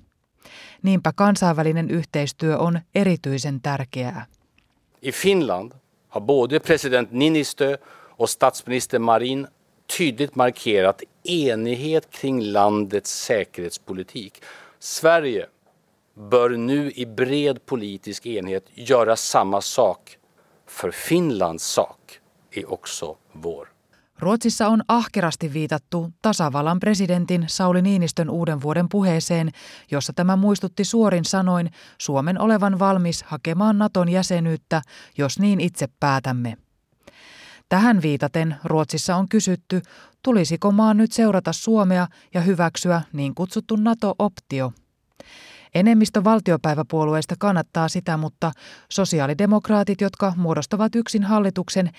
Niinpä 0.83 1.11
kansainvälinen 1.15 1.89
yhteistyö 1.89 2.57
on 2.57 2.79
erityisen 2.95 3.61
tärkeää. 3.61 4.25
I 5.01 5.11
Finland 5.11 5.71
har 6.07 6.21
både 6.21 6.59
president 6.59 7.11
Niinistö 7.11 7.77
och 8.17 8.29
statsminister 8.29 8.99
Marin 8.99 9.47
tydligt 9.97 10.35
markerat 10.35 11.01
enighet 11.23 12.11
kring 12.11 12.41
landets 12.41 13.25
säkerhetspolitik. 13.25 14.43
Sverige 14.79 15.45
bör 16.15 16.49
nu 16.49 16.91
i 16.95 17.05
bred 17.05 17.65
politisk 17.65 18.25
enhet 18.25 18.65
göra 18.73 19.15
samma 19.15 19.61
sak. 19.61 20.17
För 20.67 20.91
Finlands 20.91 21.63
sak 21.63 22.19
är 22.51 22.71
också 22.73 23.15
vår. 23.31 23.73
Ruotsissa 24.19 24.67
on 24.67 24.83
ahkerasti 24.87 25.53
viitattu 25.53 26.11
tasavallan 26.21 26.79
presidentin 26.79 27.45
Sauli 27.47 27.81
Niinistön 27.81 28.29
uuden 28.29 28.61
vuoden 28.61 28.89
puheeseen, 28.89 29.51
jossa 29.91 30.13
tämä 30.13 30.35
muistutti 30.35 30.85
suorin 30.85 31.25
sanoin 31.25 31.71
Suomen 31.97 32.41
olevan 32.41 32.79
valmis 32.79 33.23
hakemaan 33.23 33.77
Naton 33.77 34.09
jäsenyyttä, 34.09 34.81
jos 35.17 35.39
niin 35.39 35.61
itse 35.61 35.87
päätämme. 35.99 36.57
Tähän 37.73 38.01
viitaten 38.01 38.55
Ruotsissa 38.63 39.15
on 39.15 39.29
kysytty, 39.29 39.81
tulisiko 40.23 40.71
maan 40.71 40.97
nyt 40.97 41.11
seurata 41.11 41.53
Suomea 41.53 42.07
ja 42.33 42.41
hyväksyä 42.41 43.01
niin 43.13 43.35
kutsuttu 43.35 43.75
NATO-optio. 43.75 44.71
Enemmistö 45.75 46.23
valtiopäiväpuolueista 46.23 47.35
kannattaa 47.39 47.87
sitä, 47.87 48.17
mutta 48.17 48.51
sosiaalidemokraatit, 48.89 50.01
jotka 50.01 50.33
muodostavat 50.37 50.95
yksin 50.95 51.23
hallituksen, 51.23 51.89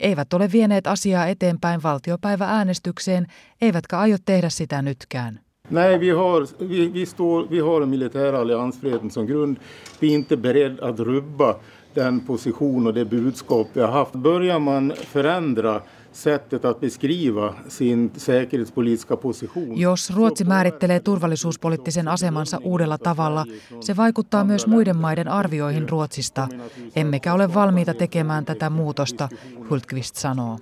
eivät 0.00 0.32
ole 0.32 0.52
vieneet 0.52 0.86
asiaa 0.86 1.26
eteenpäin 1.26 1.82
valtiopäivääänestykseen, 1.82 3.26
eivätkä 3.60 3.98
aio 3.98 4.16
tehdä 4.24 4.48
sitä 4.48 4.82
nytkään. 4.82 5.40
Nej, 5.70 6.00
vi 6.00 6.10
har, 6.10 6.42
vi, 6.68 6.92
vi, 6.92 7.06
står, 7.06 7.50
vi 7.50 7.58
har 7.58 7.86
militära 7.86 8.40
alliansfriheten 8.40 9.10
som 9.10 9.26
grund. 9.26 9.56
Vi 10.00 10.10
är 10.10 10.14
inte 10.14 10.36
beredda 10.36 10.88
att 10.88 11.00
rubba 11.00 11.60
den 11.94 12.20
position 12.20 12.86
och 12.86 12.94
det 12.94 13.04
budskap 13.04 13.68
vi 13.72 13.80
har 13.80 13.92
haft. 13.92 14.12
Börjar 14.12 14.58
man 14.58 14.92
förändra 14.96 15.82
sättet 16.12 16.64
att 16.64 16.80
beskriva 16.80 17.54
sin 17.68 18.10
säkerhetspolitiska 18.16 19.16
position. 19.16 19.78
Jos 19.78 20.10
Ruotsi 20.10 20.44
määrittelee 20.44 21.00
turvallisuuspoliittisen 21.00 22.08
asemansa 22.08 22.58
uudella 22.62 22.98
tavalla, 22.98 23.44
se 23.80 23.96
vaikuttaa 23.96 24.44
myös 24.44 24.66
muiden 24.66 24.96
maiden 24.96 25.28
arvioihin 25.28 25.88
Ruotsista. 25.88 26.48
Emmekä 26.96 27.34
ole 27.34 27.54
valmiita 27.54 27.94
tekemään 27.94 28.44
tätä 28.44 28.70
muutosta, 28.70 29.28
Hultqvist 29.70 30.16
sanoo. 30.16 30.58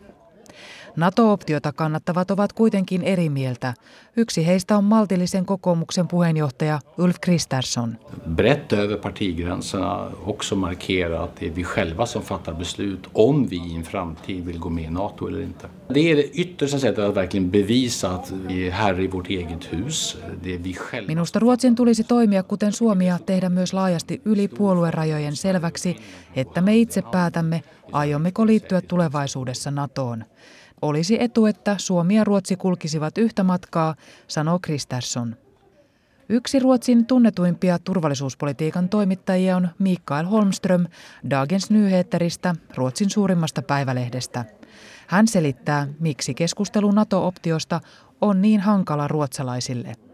NATO-optiota 0.97 1.73
kannattavat 1.73 2.31
ovat 2.31 2.53
kuitenkin 2.53 3.03
eri 3.03 3.29
mieltä. 3.29 3.75
Yksi 4.17 4.47
heistä 4.47 4.77
on 4.77 4.85
maltillisen 4.85 5.47
kokoomuksen 5.47 6.09
puheenjohtaja 6.09 6.81
Ulf 6.99 7.17
Kristersson. 7.21 7.99
Brett 8.29 8.73
över 8.73 8.97
partigränserna 8.97 10.11
också 10.27 10.57
markera 10.57 11.23
att 11.23 11.37
det 11.41 11.47
är 11.47 11.57
vi 11.57 11.65
själva 11.65 12.07
som 12.07 12.23
fattar 12.23 12.55
beslut 12.55 13.09
om 13.15 13.51
vi 13.51 13.57
i 13.57 13.77
en 13.77 13.83
framtid 13.83 14.47
vill 14.47 14.59
gå 14.59 14.71
med 14.71 14.85
i 14.85 14.91
NATO 14.91 15.29
eller 15.29 15.41
inte. 15.41 15.69
Det 15.95 16.11
är 16.11 16.17
det 16.17 16.31
yttersta 16.35 16.79
sättet 16.79 17.05
att 17.05 17.17
verkligen 17.17 17.51
bevisa 17.51 18.11
att 18.11 18.33
vi 18.49 18.67
är 18.67 18.71
herre 18.71 19.03
i 19.03 19.07
vårt 19.07 19.29
eget 19.29 19.73
hus. 19.73 20.17
Det 20.43 20.55
är 20.55 20.59
vi 20.59 20.75
själva. 20.75 21.09
Minusta 21.09 21.39
Ruotsin 21.39 21.77
tulisi 21.77 22.05
toimia 22.05 22.43
kuten 22.43 22.73
Suomi 22.73 23.07
ja 23.07 23.19
tehdä 23.19 23.49
myös 23.49 23.73
laajasti 23.73 24.21
yli 24.25 24.49
puoluerajojen 24.49 25.37
selväksi, 25.37 25.97
että 26.37 26.61
me 26.61 26.77
itse 26.77 27.03
päätämme, 27.03 27.63
aiommeko 27.93 28.47
liittyä 28.47 28.81
tulevaisuudessa 28.81 29.71
NATOon. 29.71 30.25
Olisi 30.83 31.23
etu, 31.23 31.47
että 31.47 31.75
Suomi 31.79 32.17
ja 32.17 32.25
Ruotsi 32.25 32.57
kulkisivat 32.57 33.19
yhtä 33.19 33.43
matkaa, 33.43 33.95
sanoo 34.29 34.59
Kristersson. 34.63 35.37
Yksi 36.29 36.59
Ruotsin 36.59 37.07
tunnetuimpia 37.07 37.79
turvallisuuspolitiikan 37.79 38.89
toimittajia 38.89 39.57
on 39.57 39.69
Mikael 39.79 40.27
Holmström 40.27 40.87
Dagens 41.31 41.71
Nyheteristä, 41.71 42.55
Ruotsin 42.77 43.11
suurimmasta 43.11 43.63
päivälehdestä. 43.63 44.45
Hän 45.07 45.29
selittää, 45.29 45.89
miksi 46.01 46.35
keskustelu 46.35 46.91
NATO-optiosta 46.91 47.81
on 48.21 48.43
niin 48.43 48.61
hankala 48.61 49.09
ruotsalaisille– 49.09 49.95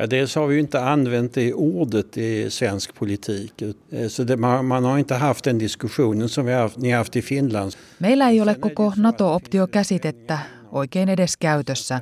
Ja, 0.00 0.06
dels 0.06 0.34
har 0.34 0.46
vi 0.46 0.54
ju 0.54 0.60
inte 0.60 0.80
använt 0.80 1.34
det 1.34 1.54
ordet 1.54 2.16
i 2.16 2.50
svensk 2.50 2.94
politik. 2.94 3.62
Eh, 3.62 4.08
så 4.08 4.24
det, 4.24 4.36
man, 4.36 4.64
man, 4.66 4.84
har 4.84 4.98
inte 4.98 5.14
haft 5.14 5.44
den 5.44 5.58
diskussionen 5.58 6.28
som 6.28 6.46
vi 6.46 6.52
haft, 6.52 6.78
ni 6.78 6.90
haft 6.90 7.16
i 7.16 7.22
Finland. 7.22 7.72
Meillä 7.98 8.30
ei 8.30 8.40
ole 8.40 8.54
koko 8.54 8.92
NATO-optio-käsitettä 8.96 10.38
oikein 10.72 11.08
edes 11.08 11.36
käytössä, 11.36 12.00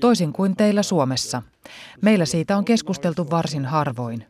toisin 0.00 0.32
kuin 0.32 0.56
teillä 0.56 0.82
Suomessa. 0.82 1.42
Meillä 2.00 2.24
siitä 2.24 2.56
on 2.56 2.64
keskusteltu 2.64 3.30
varsin 3.30 3.64
harvoin. 3.64 4.24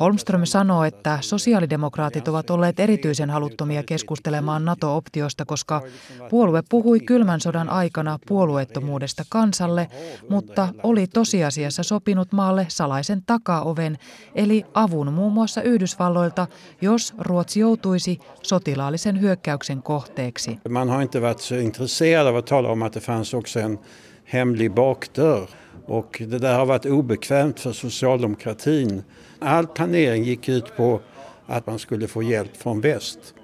Holmström 0.00 0.44
sanoo, 0.44 0.84
että 0.84 1.18
sosiaalidemokraatit 1.20 2.28
ovat 2.28 2.50
olleet 2.50 2.80
erityisen 2.80 3.30
haluttomia 3.30 3.82
keskustelemaan 3.82 4.64
NATO-optiosta, 4.64 5.44
koska 5.44 5.82
puolue 6.30 6.62
puhui 6.68 7.00
kylmän 7.00 7.40
sodan 7.40 7.68
aikana 7.68 8.18
puolueettomuudesta 8.28 9.24
kansalle, 9.28 9.88
mutta 10.28 10.68
oli 10.82 11.06
tosiasiassa 11.06 11.82
sopinut 11.82 12.32
maalle 12.32 12.66
salaisen 12.68 13.22
takaoven, 13.26 13.98
eli 14.34 14.64
avun 14.74 15.12
muun 15.12 15.32
muassa 15.32 15.62
Yhdysvalloilta, 15.62 16.46
jos 16.80 17.14
Ruotsi 17.18 17.60
joutuisi 17.60 18.18
sotilaallisen 18.42 19.20
hyökkäyksen 19.20 19.82
kohteeksi. 19.82 20.58
Man 20.68 20.88
har 20.88 21.02
inte 21.02 21.20
varit 21.20 21.40
så 21.40 21.54
intresserad 21.54 22.26
av 22.26 22.36
att 22.36 22.46
tala 22.46 22.68
om 22.68 22.82
att 22.82 22.92
det 22.92 23.00
fanns 23.00 23.34
också 23.34 23.60
en 23.60 23.78
hemlig 24.24 24.72
bakdörr. 24.72 25.48
Och 25.86 26.22
det 26.26 26.38
där 26.38 26.58
har 26.58 26.66
varit 26.66 26.86
obekvämt 26.86 27.60
för 27.60 27.72
socialdemokratin. 27.72 29.02
All 29.38 29.66
planering 29.66 30.24
gick 30.24 30.48
ut 30.48 30.76
på 30.76 31.00
att 31.46 31.66
man 31.66 31.78
skulle 31.78 32.08
få 32.08 32.22
hjälp 32.22 32.56
från 32.56 32.80
väst. 32.80 33.34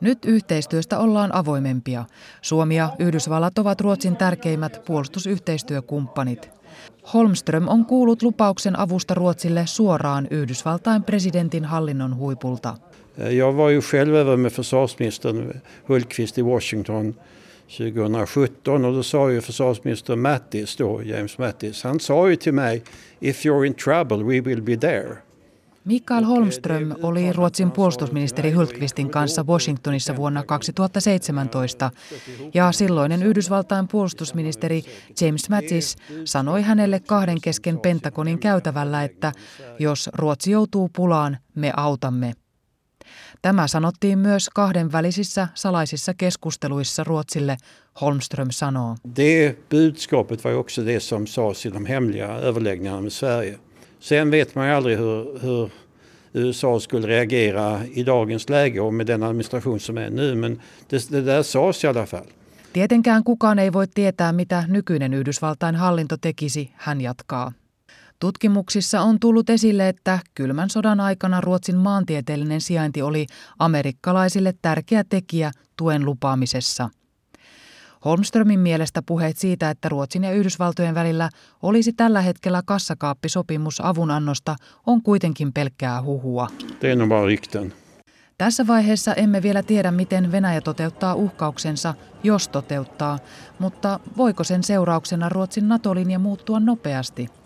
Nyt 0.00 0.24
yhteistyöstä 0.24 0.98
ollaan 0.98 1.32
avoimempia. 1.32 2.04
Suomi 2.42 2.76
ja 2.76 2.96
Yhdysvallat 2.98 3.58
ovat 3.58 3.80
Ruotsin 3.80 4.16
tärkeimmät 4.16 4.84
puolustusyhteistyökumppanit. 4.86 6.50
Holmström 7.12 7.68
on 7.68 7.86
kuullut 7.86 8.22
lupauksen 8.22 8.78
avusta 8.78 9.14
Ruotsille 9.14 9.66
suoraan 9.66 10.28
Yhdysvaltain 10.30 11.02
presidentin 11.02 11.64
hallinnon 11.64 12.16
huipulta. 12.16 12.76
Jag 13.30 13.52
var 13.52 13.70
ju 13.70 13.80
själv 13.80 14.16
över 14.16 14.36
med 14.36 14.52
försvarsministern 14.52 15.60
Hultqvist 15.88 16.38
i 16.38 16.42
Washington 16.42 17.14
2017 17.68 18.84
och 18.84 18.94
då 18.94 19.02
sa 19.02 19.30
ju 19.30 19.40
försvarsminister 19.40 20.16
Mattis 20.16 20.76
då, 20.76 21.02
James 21.02 21.38
Mattis, 21.38 21.84
han 21.84 22.00
sa 22.00 22.28
ju 22.28 22.36
till 22.36 22.54
mig 22.54 22.82
if 23.20 23.44
you're 23.46 23.66
in 23.66 23.74
trouble 23.74 24.16
we 24.16 24.40
will 24.40 24.62
be 24.62 24.76
there. 24.76 25.16
Mikael 25.84 26.24
Holmström 26.24 26.94
oli 27.02 27.32
Ruotsin 27.32 27.70
puolustusministeri 27.70 28.50
Hultqvistin 28.50 29.10
kanssa 29.10 29.42
Washingtonissa 29.42 30.16
vuonna 30.16 30.42
2017 30.42 31.90
ja 32.54 32.72
silloinen 32.72 33.22
Yhdysvaltain 33.22 33.88
puolustusministeri 33.88 34.82
James 35.20 35.48
Mattis 35.48 35.96
sanoi 36.24 36.62
hänelle 36.62 37.00
kahden 37.00 37.40
kesken 37.40 37.80
Pentagonin 37.80 38.38
käytävällä, 38.38 39.04
että 39.04 39.32
jos 39.78 40.10
Ruotsi 40.12 40.50
joutuu 40.50 40.90
pulaan, 40.96 41.38
me 41.54 41.72
autamme. 41.76 42.34
Tämä 43.44 43.68
sanottiin 43.68 44.18
myös 44.18 44.48
kahdenvälisissä 44.54 45.48
salaisissa 45.54 46.14
keskusteluissa 46.14 47.04
Ruotsille, 47.04 47.56
Holmström 48.00 48.48
sanoo. 48.50 48.96
Det 49.16 49.56
budskapet 49.70 50.44
var 50.44 50.54
också 50.54 50.84
det 50.84 51.00
som 51.00 51.26
sades 51.26 51.66
i 51.66 51.72
de 51.72 51.86
hemliga 51.86 52.26
överläggningarna 52.26 53.00
med 53.00 53.10
Sverige. 53.10 53.58
Sen 54.00 54.30
vet 54.30 54.54
man 54.54 54.68
ju 54.68 54.74
aldrig 54.74 54.98
hur, 54.98 55.38
hur 55.42 55.70
USA 56.34 56.80
skulle 56.80 57.06
reagera 57.06 57.80
i 57.94 58.06
dagens 58.06 58.48
läge 58.48 58.80
och 58.80 58.94
med 58.94 59.06
den 59.06 59.22
administration 59.22 59.80
som 59.80 59.98
är 59.98 60.10
nu, 60.10 60.34
men 60.34 60.60
det, 60.88 61.10
det 61.10 61.20
där 61.20 61.42
sades 61.42 61.84
i 61.84 61.86
alla 61.86 62.06
fall. 62.06 62.26
Tietenkään 62.72 63.24
kukaan 63.24 63.58
ei 63.58 63.72
voi 63.72 63.86
tietää, 63.94 64.32
mitä 64.32 64.64
nykyinen 64.68 65.14
Yhdysvaltain 65.14 65.76
hallinto 65.76 66.16
tekisi, 66.16 66.70
hän 66.74 67.00
jatkaa. 67.00 67.52
Tutkimuksissa 68.24 69.00
on 69.00 69.20
tullut 69.20 69.50
esille, 69.50 69.88
että 69.88 70.18
kylmän 70.34 70.70
sodan 70.70 71.00
aikana 71.00 71.40
Ruotsin 71.40 71.76
maantieteellinen 71.76 72.60
sijainti 72.60 73.02
oli 73.02 73.26
amerikkalaisille 73.58 74.54
tärkeä 74.62 75.04
tekijä 75.08 75.50
tuen 75.76 76.04
lupaamisessa. 76.04 76.90
Holmströmin 78.04 78.60
mielestä 78.60 79.02
puheet 79.06 79.36
siitä, 79.36 79.70
että 79.70 79.88
Ruotsin 79.88 80.24
ja 80.24 80.32
Yhdysvaltojen 80.32 80.94
välillä 80.94 81.30
olisi 81.62 81.92
tällä 81.92 82.20
hetkellä 82.20 82.62
kassakaappisopimus 82.66 83.80
avunannosta, 83.80 84.56
on 84.86 85.02
kuitenkin 85.02 85.52
pelkkää 85.52 86.02
huhua. 86.02 86.48
Tässä 88.38 88.66
vaiheessa 88.66 89.14
emme 89.14 89.42
vielä 89.42 89.62
tiedä, 89.62 89.90
miten 89.90 90.32
Venäjä 90.32 90.60
toteuttaa 90.60 91.14
uhkauksensa, 91.14 91.94
jos 92.22 92.48
toteuttaa, 92.48 93.18
mutta 93.58 94.00
voiko 94.16 94.44
sen 94.44 94.62
seurauksena 94.62 95.28
Ruotsin 95.28 95.68
NATO-linja 95.68 96.18
muuttua 96.18 96.60
nopeasti? 96.60 97.43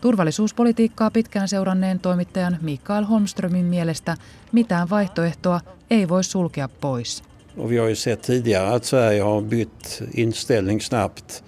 Turvallisuuspolitiikkaa 0.00 1.10
pitkään 1.10 1.48
seuranneen 1.48 2.00
toimittajan 2.00 2.58
Mikael 2.60 3.04
Holmströmin 3.04 3.66
mielestä 3.66 4.16
mitään 4.52 4.90
vaihtoehtoa 4.90 5.60
ei 5.90 6.08
voi 6.08 6.24
sulkea 6.24 6.68
pois. 6.80 7.22
Och 7.56 7.70
vi 7.70 7.76
har 7.76 7.88
ju 7.88 7.94
sett 7.94 8.22
tidigare 8.22 8.74
att 8.74 8.84
Sverige 8.84 9.22
har 9.22 9.42
bytt 9.42 10.02
inställning 10.14 10.80
snabbt. 10.80 11.44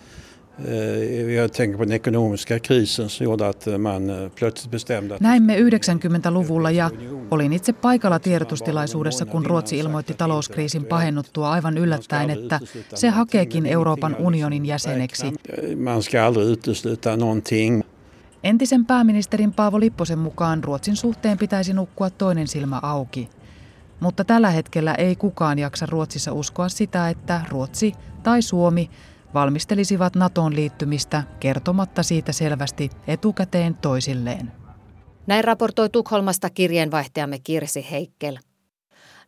Eh, 0.68 1.34
jag 1.34 1.52
tänker 1.52 1.78
på 1.78 1.84
den 1.84 1.92
ekonomiska 1.92 2.58
krisen 2.58 3.08
som 3.08 3.24
gjorde 3.24 3.48
att 3.48 3.66
man 3.80 4.10
eh, 4.10 4.28
plötsligt 4.28 4.70
bestämde. 4.70 5.16
Näimme 5.20 5.56
90-luvulla 5.56 6.70
ja 6.70 6.90
olin 7.30 7.52
itse 7.52 7.72
paikalla 7.72 8.18
tiedotustilaisuudessa, 8.18 9.26
kun 9.26 9.46
Ruotsi 9.46 9.78
ilmoitti 9.78 10.14
talouskriisin 10.14 10.84
pahennuttua 10.84 11.52
aivan 11.52 11.78
yllättäen, 11.78 12.30
että 12.30 12.60
se 12.94 13.08
hakeekin 13.08 13.66
Euroopan 13.66 14.16
unionin 14.16 14.66
jäseneksi. 14.66 15.26
Man 15.76 16.02
ska 16.02 16.26
aldrig 16.26 16.48
utesluta 16.48 17.16
någonting. 17.16 17.82
Entisen 18.44 18.86
pääministerin 18.86 19.52
Paavo 19.52 19.80
Lipposen 19.80 20.18
mukaan 20.18 20.64
Ruotsin 20.64 20.96
suhteen 20.96 21.38
pitäisi 21.38 21.72
nukkua 21.72 22.10
toinen 22.10 22.48
silmä 22.48 22.80
auki. 22.82 23.28
Mutta 24.00 24.24
tällä 24.24 24.50
hetkellä 24.50 24.94
ei 24.94 25.16
kukaan 25.16 25.58
jaksa 25.58 25.86
Ruotsissa 25.86 26.32
uskoa 26.32 26.68
sitä, 26.68 27.08
että 27.08 27.40
Ruotsi 27.48 27.92
tai 28.22 28.42
Suomi 28.42 28.90
valmistelisivat 29.34 30.16
NATOon 30.16 30.56
liittymistä 30.56 31.22
kertomatta 31.40 32.02
siitä 32.02 32.32
selvästi 32.32 32.90
etukäteen 33.06 33.74
toisilleen. 33.74 34.52
Näin 35.26 35.44
raportoi 35.44 35.90
Tukholmasta 35.90 36.50
kirjeenvaihtajamme 36.50 37.38
Kirsi 37.38 37.86
Heikkel. 37.90 38.38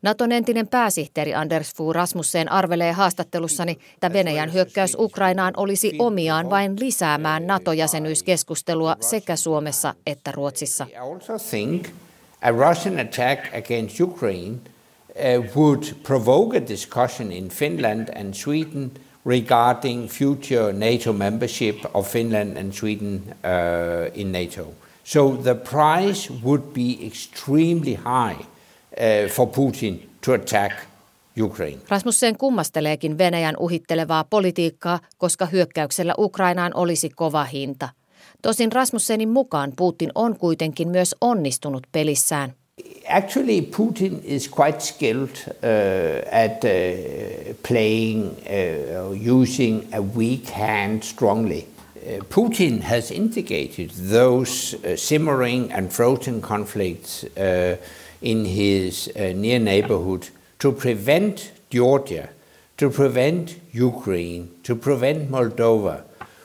Naton 0.04 0.32
entinen 0.32 0.68
pääsihteeri 0.68 1.34
Anders 1.34 1.74
Fogh 1.74 1.94
Rasmussen 1.94 2.52
arvelee 2.52 2.92
haastattelussani, 2.92 3.78
että 3.94 4.12
Venäjän 4.12 4.52
hyökkäys 4.52 4.96
Ukrainaan 4.98 5.54
olisi 5.56 5.96
omiaan 5.98 6.50
vain 6.50 6.80
lisäämään 6.80 7.46
NATO-jäsenyyskeskustelua 7.46 8.96
sekä 9.00 9.36
Suomessa 9.36 9.94
että 10.06 10.32
Ruotsissa. 10.32 10.86
a 12.42 12.50
Russian 12.50 12.98
attack 12.98 13.54
against 13.54 14.00
Ukraine 14.00 14.56
uh, 14.58 15.56
would 15.56 15.82
provoke 16.02 16.56
a 16.58 16.68
discussion 16.68 17.32
in 17.32 17.48
Finland 17.48 18.08
and 18.20 18.34
Sweden 18.34 18.90
regarding 19.26 20.08
future 20.08 20.72
NATO 20.72 21.12
membership 21.12 21.76
of 21.94 22.08
Finland 22.08 22.56
and 22.56 22.72
Sweden 22.72 23.22
uh, 23.24 24.20
in 24.20 24.32
NATO. 24.32 24.66
So 25.04 25.36
the 25.42 25.54
price 25.54 26.32
would 26.44 26.62
be 26.74 27.06
extremely 27.06 27.94
high 27.94 28.46
for 29.28 29.48
Putin 29.48 30.08
to 30.24 30.32
attack 30.32 30.72
Ukraine. 31.40 31.78
Rasmussen 31.88 32.38
kummasteleekin 32.38 33.18
Venäjän 33.18 33.56
uhittelevaa 33.58 34.24
politiikkaa, 34.24 35.00
koska 35.18 35.46
hyökkäyksellä 35.46 36.14
Ukrainaan 36.18 36.72
olisi 36.74 37.10
kova 37.10 37.44
hinta– 37.44 37.88
Tosin 38.44 38.72
Rasmussenin 38.72 39.28
mukaan 39.28 39.72
Putin 39.76 40.10
on 40.14 40.38
kuitenkin 40.38 40.88
myös 40.88 41.14
onnistunut 41.20 41.86
pelissään. 41.92 42.54
Actually, 43.08 43.62
Putin 43.62 44.20
is 44.24 44.50
quite 44.60 44.80
skilled 44.80 45.36
uh, 45.46 46.44
at 46.44 46.64
uh, 46.64 47.56
playing, 47.68 48.26
uh, 48.26 49.40
using 49.40 49.82
a 49.92 50.00
weak 50.00 50.50
hand 50.50 51.02
strongly. 51.02 51.64
Putin 52.28 52.82
has 52.82 53.10
indicated 53.10 53.90
those 54.12 54.76
simmering 54.96 55.72
and 55.72 55.88
frozen 55.90 56.40
conflicts 56.40 57.24
uh, 57.24 57.78
in 58.24 58.46
his 58.46 59.12
uh, 59.14 59.32
near 59.36 59.58
neighborhood 59.58 60.30
to 60.58 60.72
prevent 60.72 61.52
Georgia, 61.70 62.30
to 62.78 62.88
prevent 62.88 63.60
Ukraine, 63.72 64.48
to 64.62 64.74
prevent 64.74 65.30
Moldova 65.30 66.04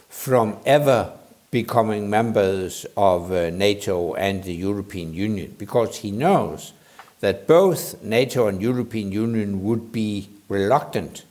from 0.09 0.57
ever 0.65 1.13
becoming 1.51 2.09
members 2.09 2.85
of 2.97 3.31
uh, 3.31 3.49
NATO 3.49 4.13
and 4.15 4.43
the 4.43 4.53
European 4.53 5.13
Union 5.13 5.55
because 5.57 6.01
he 6.03 6.11
knows 6.11 6.73
that 7.21 7.47
both 7.47 7.95
NATO 8.03 8.47
and 8.47 8.61
European 8.61 9.11
Union 9.11 9.63
would 9.63 9.91
be 9.91 10.29
reluctant 10.49 11.23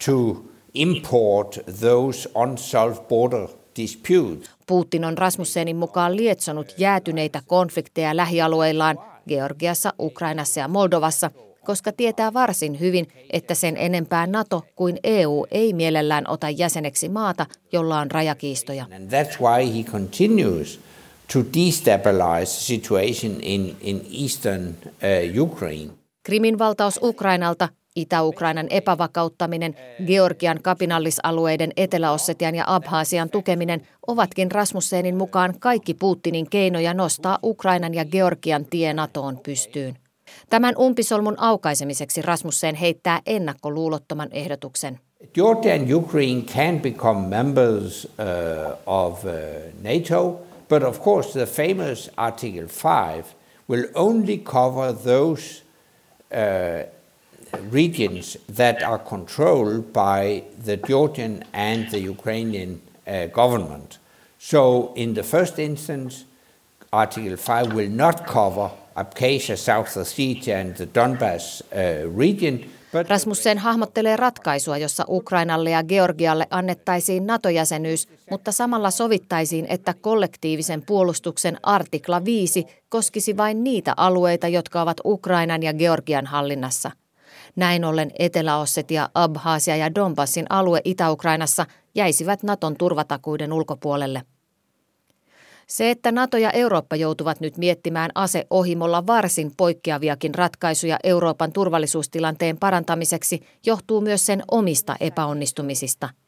to 0.00 0.44
import 0.74 1.58
those 1.66 2.26
unsolved 2.34 3.08
border 3.08 3.46
disputes. 3.76 4.50
Putin 4.66 5.04
on 5.04 5.18
Rasmussenin 5.18 5.76
mukaan 5.76 6.16
lietsonut 6.16 6.74
jäätyneitä 6.78 7.42
konflikteja 7.46 8.16
lähialueillaan 8.16 9.13
Georgiassa, 9.28 9.92
Ukrainassa 9.98 10.60
ja 10.60 10.68
Moldovassa– 10.68 11.30
koska 11.64 11.92
tietää 11.92 12.32
varsin 12.32 12.80
hyvin, 12.80 13.08
että 13.30 13.54
sen 13.54 13.76
enempää 13.76 14.26
NATO 14.26 14.62
kuin 14.76 14.98
EU 15.04 15.46
ei 15.50 15.72
mielellään 15.72 16.30
ota 16.30 16.50
jäseneksi 16.50 17.08
maata, 17.08 17.46
jolla 17.72 17.98
on 18.00 18.10
rajakiistoja. 18.10 18.86
And 18.96 19.10
that's 19.10 19.40
why 19.40 19.78
he 19.78 19.82
continues 19.92 20.80
to 21.32 21.38
destabilize 21.38 22.46
situation 22.46 23.36
in, 23.42 23.76
in 23.80 24.06
eastern 24.22 24.68
uh, 24.68 25.42
Ukraine. 25.42 25.90
Krimin 26.22 26.58
valtaus 26.58 27.00
Ukrainalta, 27.02 27.68
Itä-Ukrainan 27.96 28.66
epävakauttaminen, 28.70 29.74
Georgian 30.06 30.58
kapinallisalueiden 30.62 31.72
Etelä-Ossetian 31.76 32.54
ja 32.54 32.64
Abhaasian 32.66 33.30
tukeminen 33.30 33.86
ovatkin 34.06 34.50
Rasmussenin 34.50 35.16
mukaan 35.16 35.54
kaikki 35.60 35.94
Putinin 35.94 36.50
keinoja 36.50 36.94
nostaa 36.94 37.38
Ukrainan 37.42 37.94
ja 37.94 38.04
Georgian 38.04 38.64
tie 38.64 38.92
NATOon 38.92 39.38
pystyyn. 39.42 39.96
Tämän 40.50 40.74
umpisolmun 40.78 41.34
aukaisemiseksi 41.38 42.22
Rasmussen 42.22 42.74
heittää 42.74 43.20
ennakkoluulottoman 43.26 44.28
ehdotuksen. 44.32 45.00
Georgia 45.34 45.74
and 45.74 45.90
Ukraine 45.90 46.42
can 46.42 46.80
become 46.80 47.28
members 47.28 48.04
uh, 48.04 49.08
of 49.08 49.24
uh, 49.24 49.30
NATO, 49.82 50.40
but 50.68 50.82
of 50.82 51.02
course 51.02 51.32
the 51.32 51.46
famous 51.46 52.10
Article 52.16 52.66
5 52.66 53.24
will 53.70 53.86
only 53.94 54.38
cover 54.38 54.92
those 54.92 55.62
uh, 56.32 56.94
regions 57.70 58.36
that 58.56 58.82
are 58.82 58.98
controlled 58.98 59.92
by 59.92 60.44
the 60.64 60.76
Georgian 60.76 61.44
and 61.52 61.88
the 61.90 61.98
Ukrainian 61.98 62.70
uh, 63.06 63.30
government. 63.32 64.00
So, 64.38 64.92
in 64.94 65.14
the 65.14 65.22
first 65.22 65.58
instance, 65.58 66.24
Article 66.92 67.36
5 67.36 67.74
will 67.74 67.90
not 67.90 68.26
cover 68.26 68.70
Abkhazia, 68.96 69.56
South 69.56 69.96
Ossetia, 69.96 70.60
and 70.60 70.76
the 70.76 70.86
Donbass 70.86 71.62
uh, 71.62 72.18
region. 72.18 72.60
Rasmussen 73.08 73.58
hahmottelee 73.58 74.16
ratkaisua, 74.16 74.78
jossa 74.78 75.04
Ukrainalle 75.08 75.70
ja 75.70 75.84
Georgialle 75.84 76.46
annettaisiin 76.50 77.26
NATO-jäsenyys, 77.26 78.08
mutta 78.30 78.52
samalla 78.52 78.90
sovittaisiin, 78.90 79.66
että 79.68 79.94
kollektiivisen 80.00 80.82
puolustuksen 80.82 81.58
artikla 81.62 82.24
5 82.24 82.66
koskisi 82.88 83.36
vain 83.36 83.64
niitä 83.64 83.94
alueita, 83.96 84.48
jotka 84.48 84.82
ovat 84.82 84.96
Ukrainan 85.04 85.62
ja 85.62 85.74
Georgian 85.74 86.26
hallinnassa. 86.26 86.90
Näin 87.56 87.84
ollen 87.84 88.10
Etelä-Ossetia, 88.18 89.08
Abhaasia 89.14 89.76
ja 89.76 89.94
Donbassin 89.94 90.46
alue 90.50 90.80
Itä-Ukrainassa 90.84 91.66
jäisivät 91.94 92.42
Naton 92.42 92.76
turvatakuiden 92.76 93.52
ulkopuolelle. 93.52 94.22
Se, 95.66 95.90
että 95.90 96.12
NATO 96.12 96.36
ja 96.36 96.50
Eurooppa 96.50 96.96
joutuvat 96.96 97.40
nyt 97.40 97.56
miettimään 97.56 98.10
aseohimolla 98.14 99.06
varsin 99.06 99.52
poikkeaviakin 99.56 100.34
ratkaisuja 100.34 100.98
Euroopan 101.04 101.52
turvallisuustilanteen 101.52 102.58
parantamiseksi, 102.58 103.40
johtuu 103.66 104.00
myös 104.00 104.26
sen 104.26 104.42
omista 104.50 104.96
epäonnistumisista– 105.00 106.08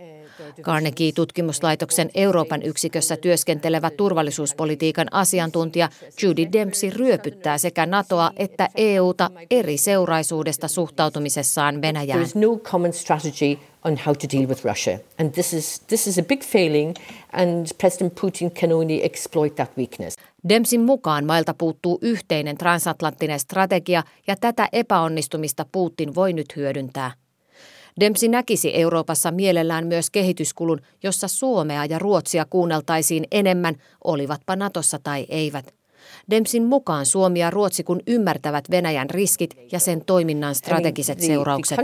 Carnegie-tutkimuslaitoksen 0.63 2.11
Euroopan 2.15 2.63
yksikössä 2.63 3.17
työskentelevä 3.17 3.91
turvallisuuspolitiikan 3.91 5.07
asiantuntija 5.11 5.89
Judy 6.23 6.47
Dempsey 6.53 6.91
ryöpyttää 6.91 7.59
sekä 7.59 7.87
NATOa 7.87 8.31
että 8.37 8.69
EUta 8.75 9.31
eri 9.51 9.77
seuraisuudesta 9.77 10.69
suhtautumisessaan 10.69 11.83
Venäjään. 11.83 12.21
There 12.21 12.29
is 12.29 12.35
no 12.35 12.57
common 12.57 12.93
strategy 12.93 13.59
on 13.85 13.99
how 14.07 14.15
to 14.15 14.27
deal 14.37 14.49
with 14.49 14.65
Russia. 14.65 14.99
And 15.19 15.31
this 15.31 15.55
is, 15.55 15.81
this 15.81 16.07
is 16.07 16.19
a 16.19 16.23
big 16.23 16.43
failing 16.43 16.95
and 17.33 17.67
President 17.79 18.15
Putin 18.21 18.51
can 18.51 18.73
only 18.73 19.01
exploit 19.03 19.55
that 19.55 19.71
weakness. 19.79 20.17
Demsin 20.49 20.81
mukaan 20.81 21.27
mailta 21.27 21.55
puuttuu 21.55 21.99
yhteinen 22.03 22.59
transatlanttinen 22.59 23.41
strategia 23.41 24.03
ja 24.27 24.37
tätä 24.37 24.69
epäonnistumista 24.73 25.67
Putin 25.73 26.15
voi 26.15 26.33
nyt 26.33 26.57
hyödyntää. 26.57 27.13
Dempsi 28.01 28.29
näkisi 28.29 28.71
Euroopassa 28.75 29.31
mielellään 29.31 29.87
myös 29.87 30.11
kehityskulun, 30.11 30.81
jossa 31.03 31.29
Suomea 31.29 31.85
ja 31.85 31.99
Ruotsia 31.99 32.47
kuunneltaisiin 32.51 33.25
enemmän, 33.31 33.77
olivatpa 34.05 34.57
Natossa 34.57 34.99
tai 35.03 35.27
eivät. 35.29 35.75
Dempsin 36.31 36.65
mukaan 36.65 37.07
Suomi 37.07 37.41
ja 37.41 37.51
Ruotsi 37.51 37.85
kun 37.85 38.01
ymmärtävät 38.07 38.71
Venäjän 38.71 39.11
riskit 39.11 39.57
ja 39.73 39.79
sen 39.79 40.05
toiminnan 40.05 40.55
strategiset 40.55 41.21
seuraukset. 41.21 41.79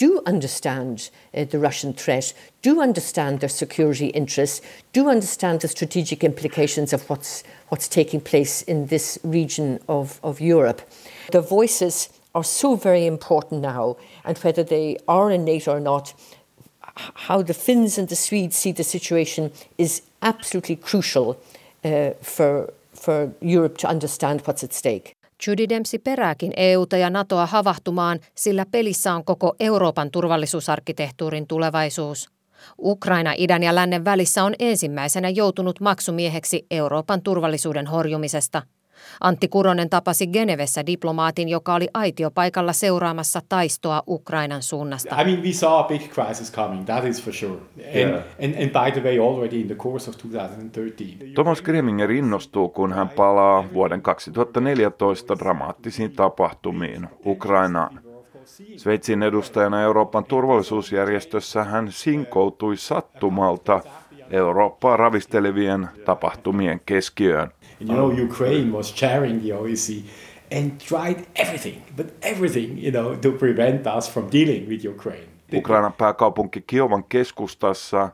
do 0.00 0.22
understand 0.30 0.98
uh, 0.98 1.48
the 1.48 1.58
Russian 1.58 1.94
threat, 1.94 2.34
do 2.68 2.80
understand 2.80 3.38
their 3.38 3.50
security 3.50 4.10
interests, 4.14 4.62
do 4.98 5.08
understand 5.08 5.60
the 5.60 5.68
strategic 5.68 6.24
implications 6.24 6.94
of 6.94 7.10
what's, 7.10 7.44
what's 7.70 7.88
taking 7.88 8.22
place 8.30 8.64
in 8.66 8.88
this 8.88 9.20
region 9.30 9.78
of, 9.88 10.18
of 10.22 10.40
Europe. 10.40 10.82
The 11.30 11.42
voices 11.42 12.08
are 12.34 12.44
so 12.44 12.76
very 12.76 13.06
important 13.06 13.62
now, 13.62 13.96
and 14.24 14.38
whether 14.44 14.64
they 14.64 14.96
are 15.06 15.34
in 15.34 15.44
NATO 15.44 15.72
or 15.72 15.80
not, 15.80 16.14
how 17.28 17.42
the 17.42 17.54
Finns 17.54 17.98
and 17.98 18.08
the 18.08 18.16
Swedes 18.16 18.56
see 18.56 18.72
the 18.72 18.84
situation 18.84 19.50
is 19.78 20.02
absolutely 20.20 20.76
crucial 20.76 21.36
uh, 21.84 22.14
for, 22.22 22.72
for 22.94 23.28
Europe 23.40 23.78
to 23.78 23.88
understand 23.88 24.40
what's 24.40 24.64
at 24.64 24.72
stake. 24.72 25.14
Judy 25.46 25.68
Dempsey 25.68 25.98
perääkin 25.98 26.52
EUta 26.56 26.96
ja 26.96 27.10
NATOa 27.10 27.46
havahtumaan, 27.46 28.20
sillä 28.34 28.66
pelissä 28.66 29.14
on 29.14 29.24
koko 29.24 29.54
Euroopan 29.60 30.10
turvallisuusarkkitehtuurin 30.10 31.46
tulevaisuus. 31.46 32.30
Ukraina 32.78 33.34
idän 33.36 33.62
ja 33.62 33.74
lännen 33.74 34.04
välissä 34.04 34.44
on 34.44 34.54
ensimmäisenä 34.58 35.28
joutunut 35.28 35.80
maksumieheksi 35.80 36.66
Euroopan 36.70 37.22
turvallisuuden 37.22 37.86
horjumisesta– 37.86 38.62
Antti 39.20 39.48
Kuronen 39.48 39.90
tapasi 39.90 40.26
Genevessä 40.26 40.86
diplomaatin, 40.86 41.48
joka 41.48 41.74
oli 41.74 41.88
aitiopaikalla 41.94 42.72
seuraamassa 42.72 43.40
taistoa 43.48 44.02
Ukrainan 44.08 44.62
suunnasta. 44.62 45.20
I 45.20 45.24
mean, 45.24 45.42
we 45.42 45.52
saw 45.52 45.80
a 45.80 45.82
big 45.82 46.02
crisis 46.12 46.52
coming, 46.52 46.84
that 46.84 47.04
is 47.04 47.24
for 47.24 47.32
sure. 47.32 47.56
And, 47.76 47.94
yeah. 47.94 48.22
and, 48.44 48.54
and 48.62 48.70
by 48.70 49.00
the 49.00 49.00
way, 49.00 49.18
already 49.18 49.60
in 49.60 49.66
the 49.66 49.74
course 49.74 50.10
of 50.10 50.16
2013. 50.16 51.34
Thomas 51.34 51.62
Greminger 51.62 52.10
innostuu, 52.10 52.68
kun 52.68 52.92
hän 52.92 53.08
palaa 53.08 53.64
vuoden 53.72 54.02
2014 54.02 55.38
dramaattisiin 55.38 56.12
tapahtumiin 56.12 57.08
Ukrainaan. 57.26 58.00
Sveitsin 58.76 59.22
edustajana 59.22 59.82
Euroopan 59.82 60.24
turvallisuusjärjestössä 60.24 61.64
hän 61.64 61.92
sinkoutui 61.92 62.76
sattumalta 62.76 63.80
Eurooppaa 64.32 64.96
ravistelevien 64.96 65.88
tapahtumien 66.04 66.80
keskiöön. 66.86 67.50
You 67.80 67.94
know, 67.94 68.24
Ukraine 68.24 68.72
was 68.72 68.94
chairing 68.94 69.40
the 69.40 69.54
OEC 69.54 70.04
and 70.56 70.70
tried 70.88 71.24
everything, 71.34 71.82
but 71.96 72.14
everything, 72.22 72.84
you 72.84 72.90
know, 72.90 73.16
to 73.16 73.32
prevent 73.38 73.86
us 73.96 74.12
from 74.12 74.24
dealing 74.32 74.68
with 74.68 74.86
Ukraine. 74.86 75.26
Ukrainan 75.54 75.92
pääkaupunki 75.92 76.60
Kiovan 76.60 77.04
keskustassa 77.04 78.08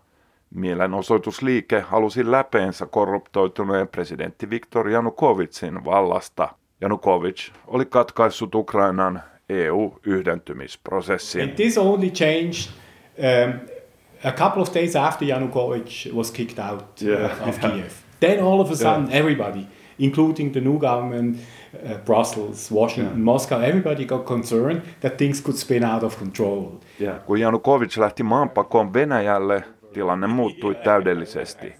mielenosoitusliike 0.54 1.81
halusi 1.81 2.31
läpeensä 2.31 2.87
korruptoituneen 2.87 3.88
presidentti 3.88 4.50
Viktor 4.50 4.88
Janukovitsin 4.88 5.85
vallasta. 5.85 6.48
Janukovic 6.81 7.50
oli 7.66 7.87
katkaissut 7.87 8.54
Ukrainan 8.54 9.22
EU-yhdentymisprosessin. 9.48 11.42
And 11.42 11.50
this 11.50 11.78
only 11.78 12.11
changed 12.11 12.70
um, 13.18 13.78
a 14.24 14.33
couple 14.33 14.62
of 14.62 14.72
days 14.72 14.96
after 14.96 15.24
Yanukovych 15.24 16.12
was 16.12 16.31
kicked 16.31 16.59
out 16.59 17.00
yeah. 17.00 17.14
uh, 17.14 17.48
of 17.48 17.61
Kiev. 17.61 18.04
Then 18.20 18.40
all 18.40 18.61
of 18.61 18.70
a 18.70 18.76
sudden, 18.76 19.07
yeah. 19.07 19.18
everybody, 19.18 19.66
including 19.98 20.52
the 20.52 20.61
new 20.61 20.78
government, 20.78 21.37
uh, 21.37 21.98
Brussels, 22.04 22.70
Washington, 22.72 23.18
yeah. 23.18 23.24
Moscow, 23.24 23.61
everybody 23.61 24.04
got 24.04 24.26
concerned 24.26 24.83
that 25.00 25.18
things 25.18 25.40
could 25.40 25.57
spin 25.57 25.85
out 25.85 26.02
of 26.02 26.18
control. 26.18 26.81
Yeah. 27.00 27.18
Kun 27.26 27.40
Janukovic 27.40 27.96
lähti 27.96 28.22
maanpakoon 28.22 28.92
Venäjälle, 28.92 29.64
tilanne 29.92 30.26
muuttui 30.26 30.74
täydellisesti. 30.74 31.74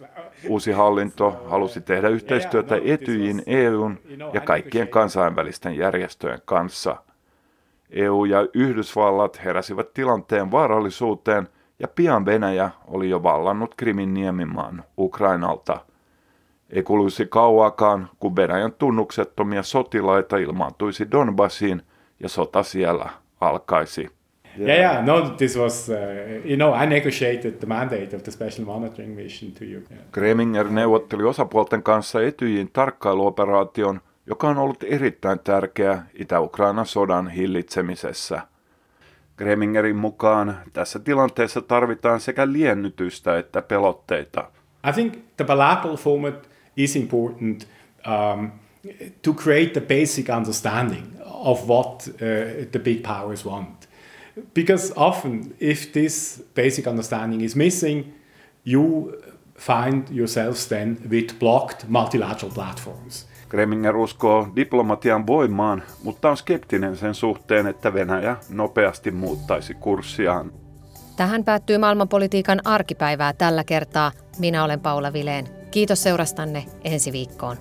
Uusi 0.48 0.72
hallinto 0.72 1.44
halusi 1.46 1.81
tehdä 1.81 2.09
yhteistyötä 2.09 2.77
Etyjin, 2.85 3.42
EUn 3.46 3.98
ja 4.33 4.40
kaikkien 4.40 4.88
kansainvälisten 4.88 5.77
järjestöjen 5.77 6.38
kanssa. 6.44 6.96
EU 7.90 8.24
ja 8.24 8.46
Yhdysvallat 8.55 9.44
heräsivät 9.44 9.94
tilanteen 9.94 10.51
vaarallisuuteen 10.51 11.48
ja 11.79 11.88
pian 11.88 12.27
Venäjä 12.27 12.71
oli 12.87 13.11
jo 13.11 13.23
vallannut 13.23 13.75
Krimin 13.75 14.14
niemimaan 14.14 14.85
Ukrainalta– 14.99 15.81
ei 16.71 16.83
kuluisi 16.83 17.27
kauaakaan, 17.27 18.11
kun 18.19 18.37
Venäjän 18.37 18.73
tunnuksettomia 18.73 19.62
sotilaita 19.62 20.37
ilmaantuisi 20.37 21.11
Donbassiin 21.11 21.83
ja 22.21 22.29
sota 22.29 22.62
siellä 22.62 23.09
alkaisi. 23.41 24.09
Yeah, 24.59 24.79
yeah, 24.79 25.05
no, 25.05 25.31
this 25.37 25.59
was, 25.59 25.88
uh, 25.88 26.47
you 26.47 26.57
know, 26.57 26.83
I 26.83 26.87
negotiated 26.87 27.53
the 27.53 27.67
mandate 27.67 28.17
of 28.17 28.23
the 28.23 28.31
special 28.33 28.67
monitoring 28.67 29.17
mission 29.17 29.53
to 29.53 29.64
you. 29.64 29.83
Yeah. 29.91 30.05
Greminger 30.12 30.69
neuvotteli 30.69 31.23
osapuolten 31.23 31.83
kanssa 31.83 32.23
Etyjin 32.23 32.71
tarkkailuoperaation, 32.73 34.01
joka 34.27 34.49
on 34.49 34.59
ollut 34.59 34.85
erittäin 34.87 35.38
tärkeä 35.38 36.03
Itä-Ukrainan 36.14 36.87
sodan 36.87 37.29
hillitsemisessä. 37.29 38.41
Gremingerin 39.38 39.96
mukaan 39.96 40.59
tässä 40.72 40.98
tilanteessa 40.98 41.62
tarvitaan 41.62 42.20
sekä 42.20 42.53
liennytystä 42.53 43.38
että 43.38 43.62
pelotteita. 43.62 44.51
I 44.88 44.92
think 44.92 45.14
the 45.37 45.44
bilateral 45.44 45.96
format 45.96 46.48
is 46.77 46.96
important 46.96 47.68
um, 48.37 48.51
to 49.22 49.33
create 49.33 49.81
the 49.81 49.81
basic 49.81 50.29
understanding 50.29 51.07
of 51.24 51.68
what 51.68 52.09
uh, 52.09 52.66
the 52.70 52.79
big 52.79 53.03
powers 53.03 53.46
want. 53.46 53.88
Because 54.55 54.92
often, 54.96 55.55
if 55.61 55.92
this 55.92 56.44
basic 56.55 56.87
understanding 56.87 57.42
is 57.42 57.57
missing, 57.57 58.05
you 58.64 59.12
find 59.57 60.09
yourselves 60.11 60.66
then 60.66 60.98
with 61.11 61.38
blocked 61.38 61.88
multilateral 61.88 62.53
platforms. 62.53 63.27
Kreminger 63.49 63.97
uskoo 63.97 64.49
diplomatian 64.57 65.27
voimaan, 65.27 65.83
mutta 66.03 66.31
on 66.31 66.37
skeptinen 66.37 66.97
sen 66.97 67.15
suhteen, 67.15 67.67
että 67.67 67.95
Venäjä 67.95 68.37
nopeasti 68.51 69.11
muuttaisi 69.11 69.75
kurssiaan. 69.75 70.53
Tähän 71.17 71.45
päättyy 71.45 71.79
maailmanpolitiikan 71.79 72.61
arkipäivää 72.65 73.33
tällä 73.33 73.65
kertaa. 73.65 74.13
Minä 74.39 74.65
olen 74.65 74.81
Paula 74.81 75.13
Vileen. 75.13 75.49
Kiitos 75.71 76.03
seurastanne 76.03 76.65
ensi 76.85 77.13
viikkoon. 77.13 77.57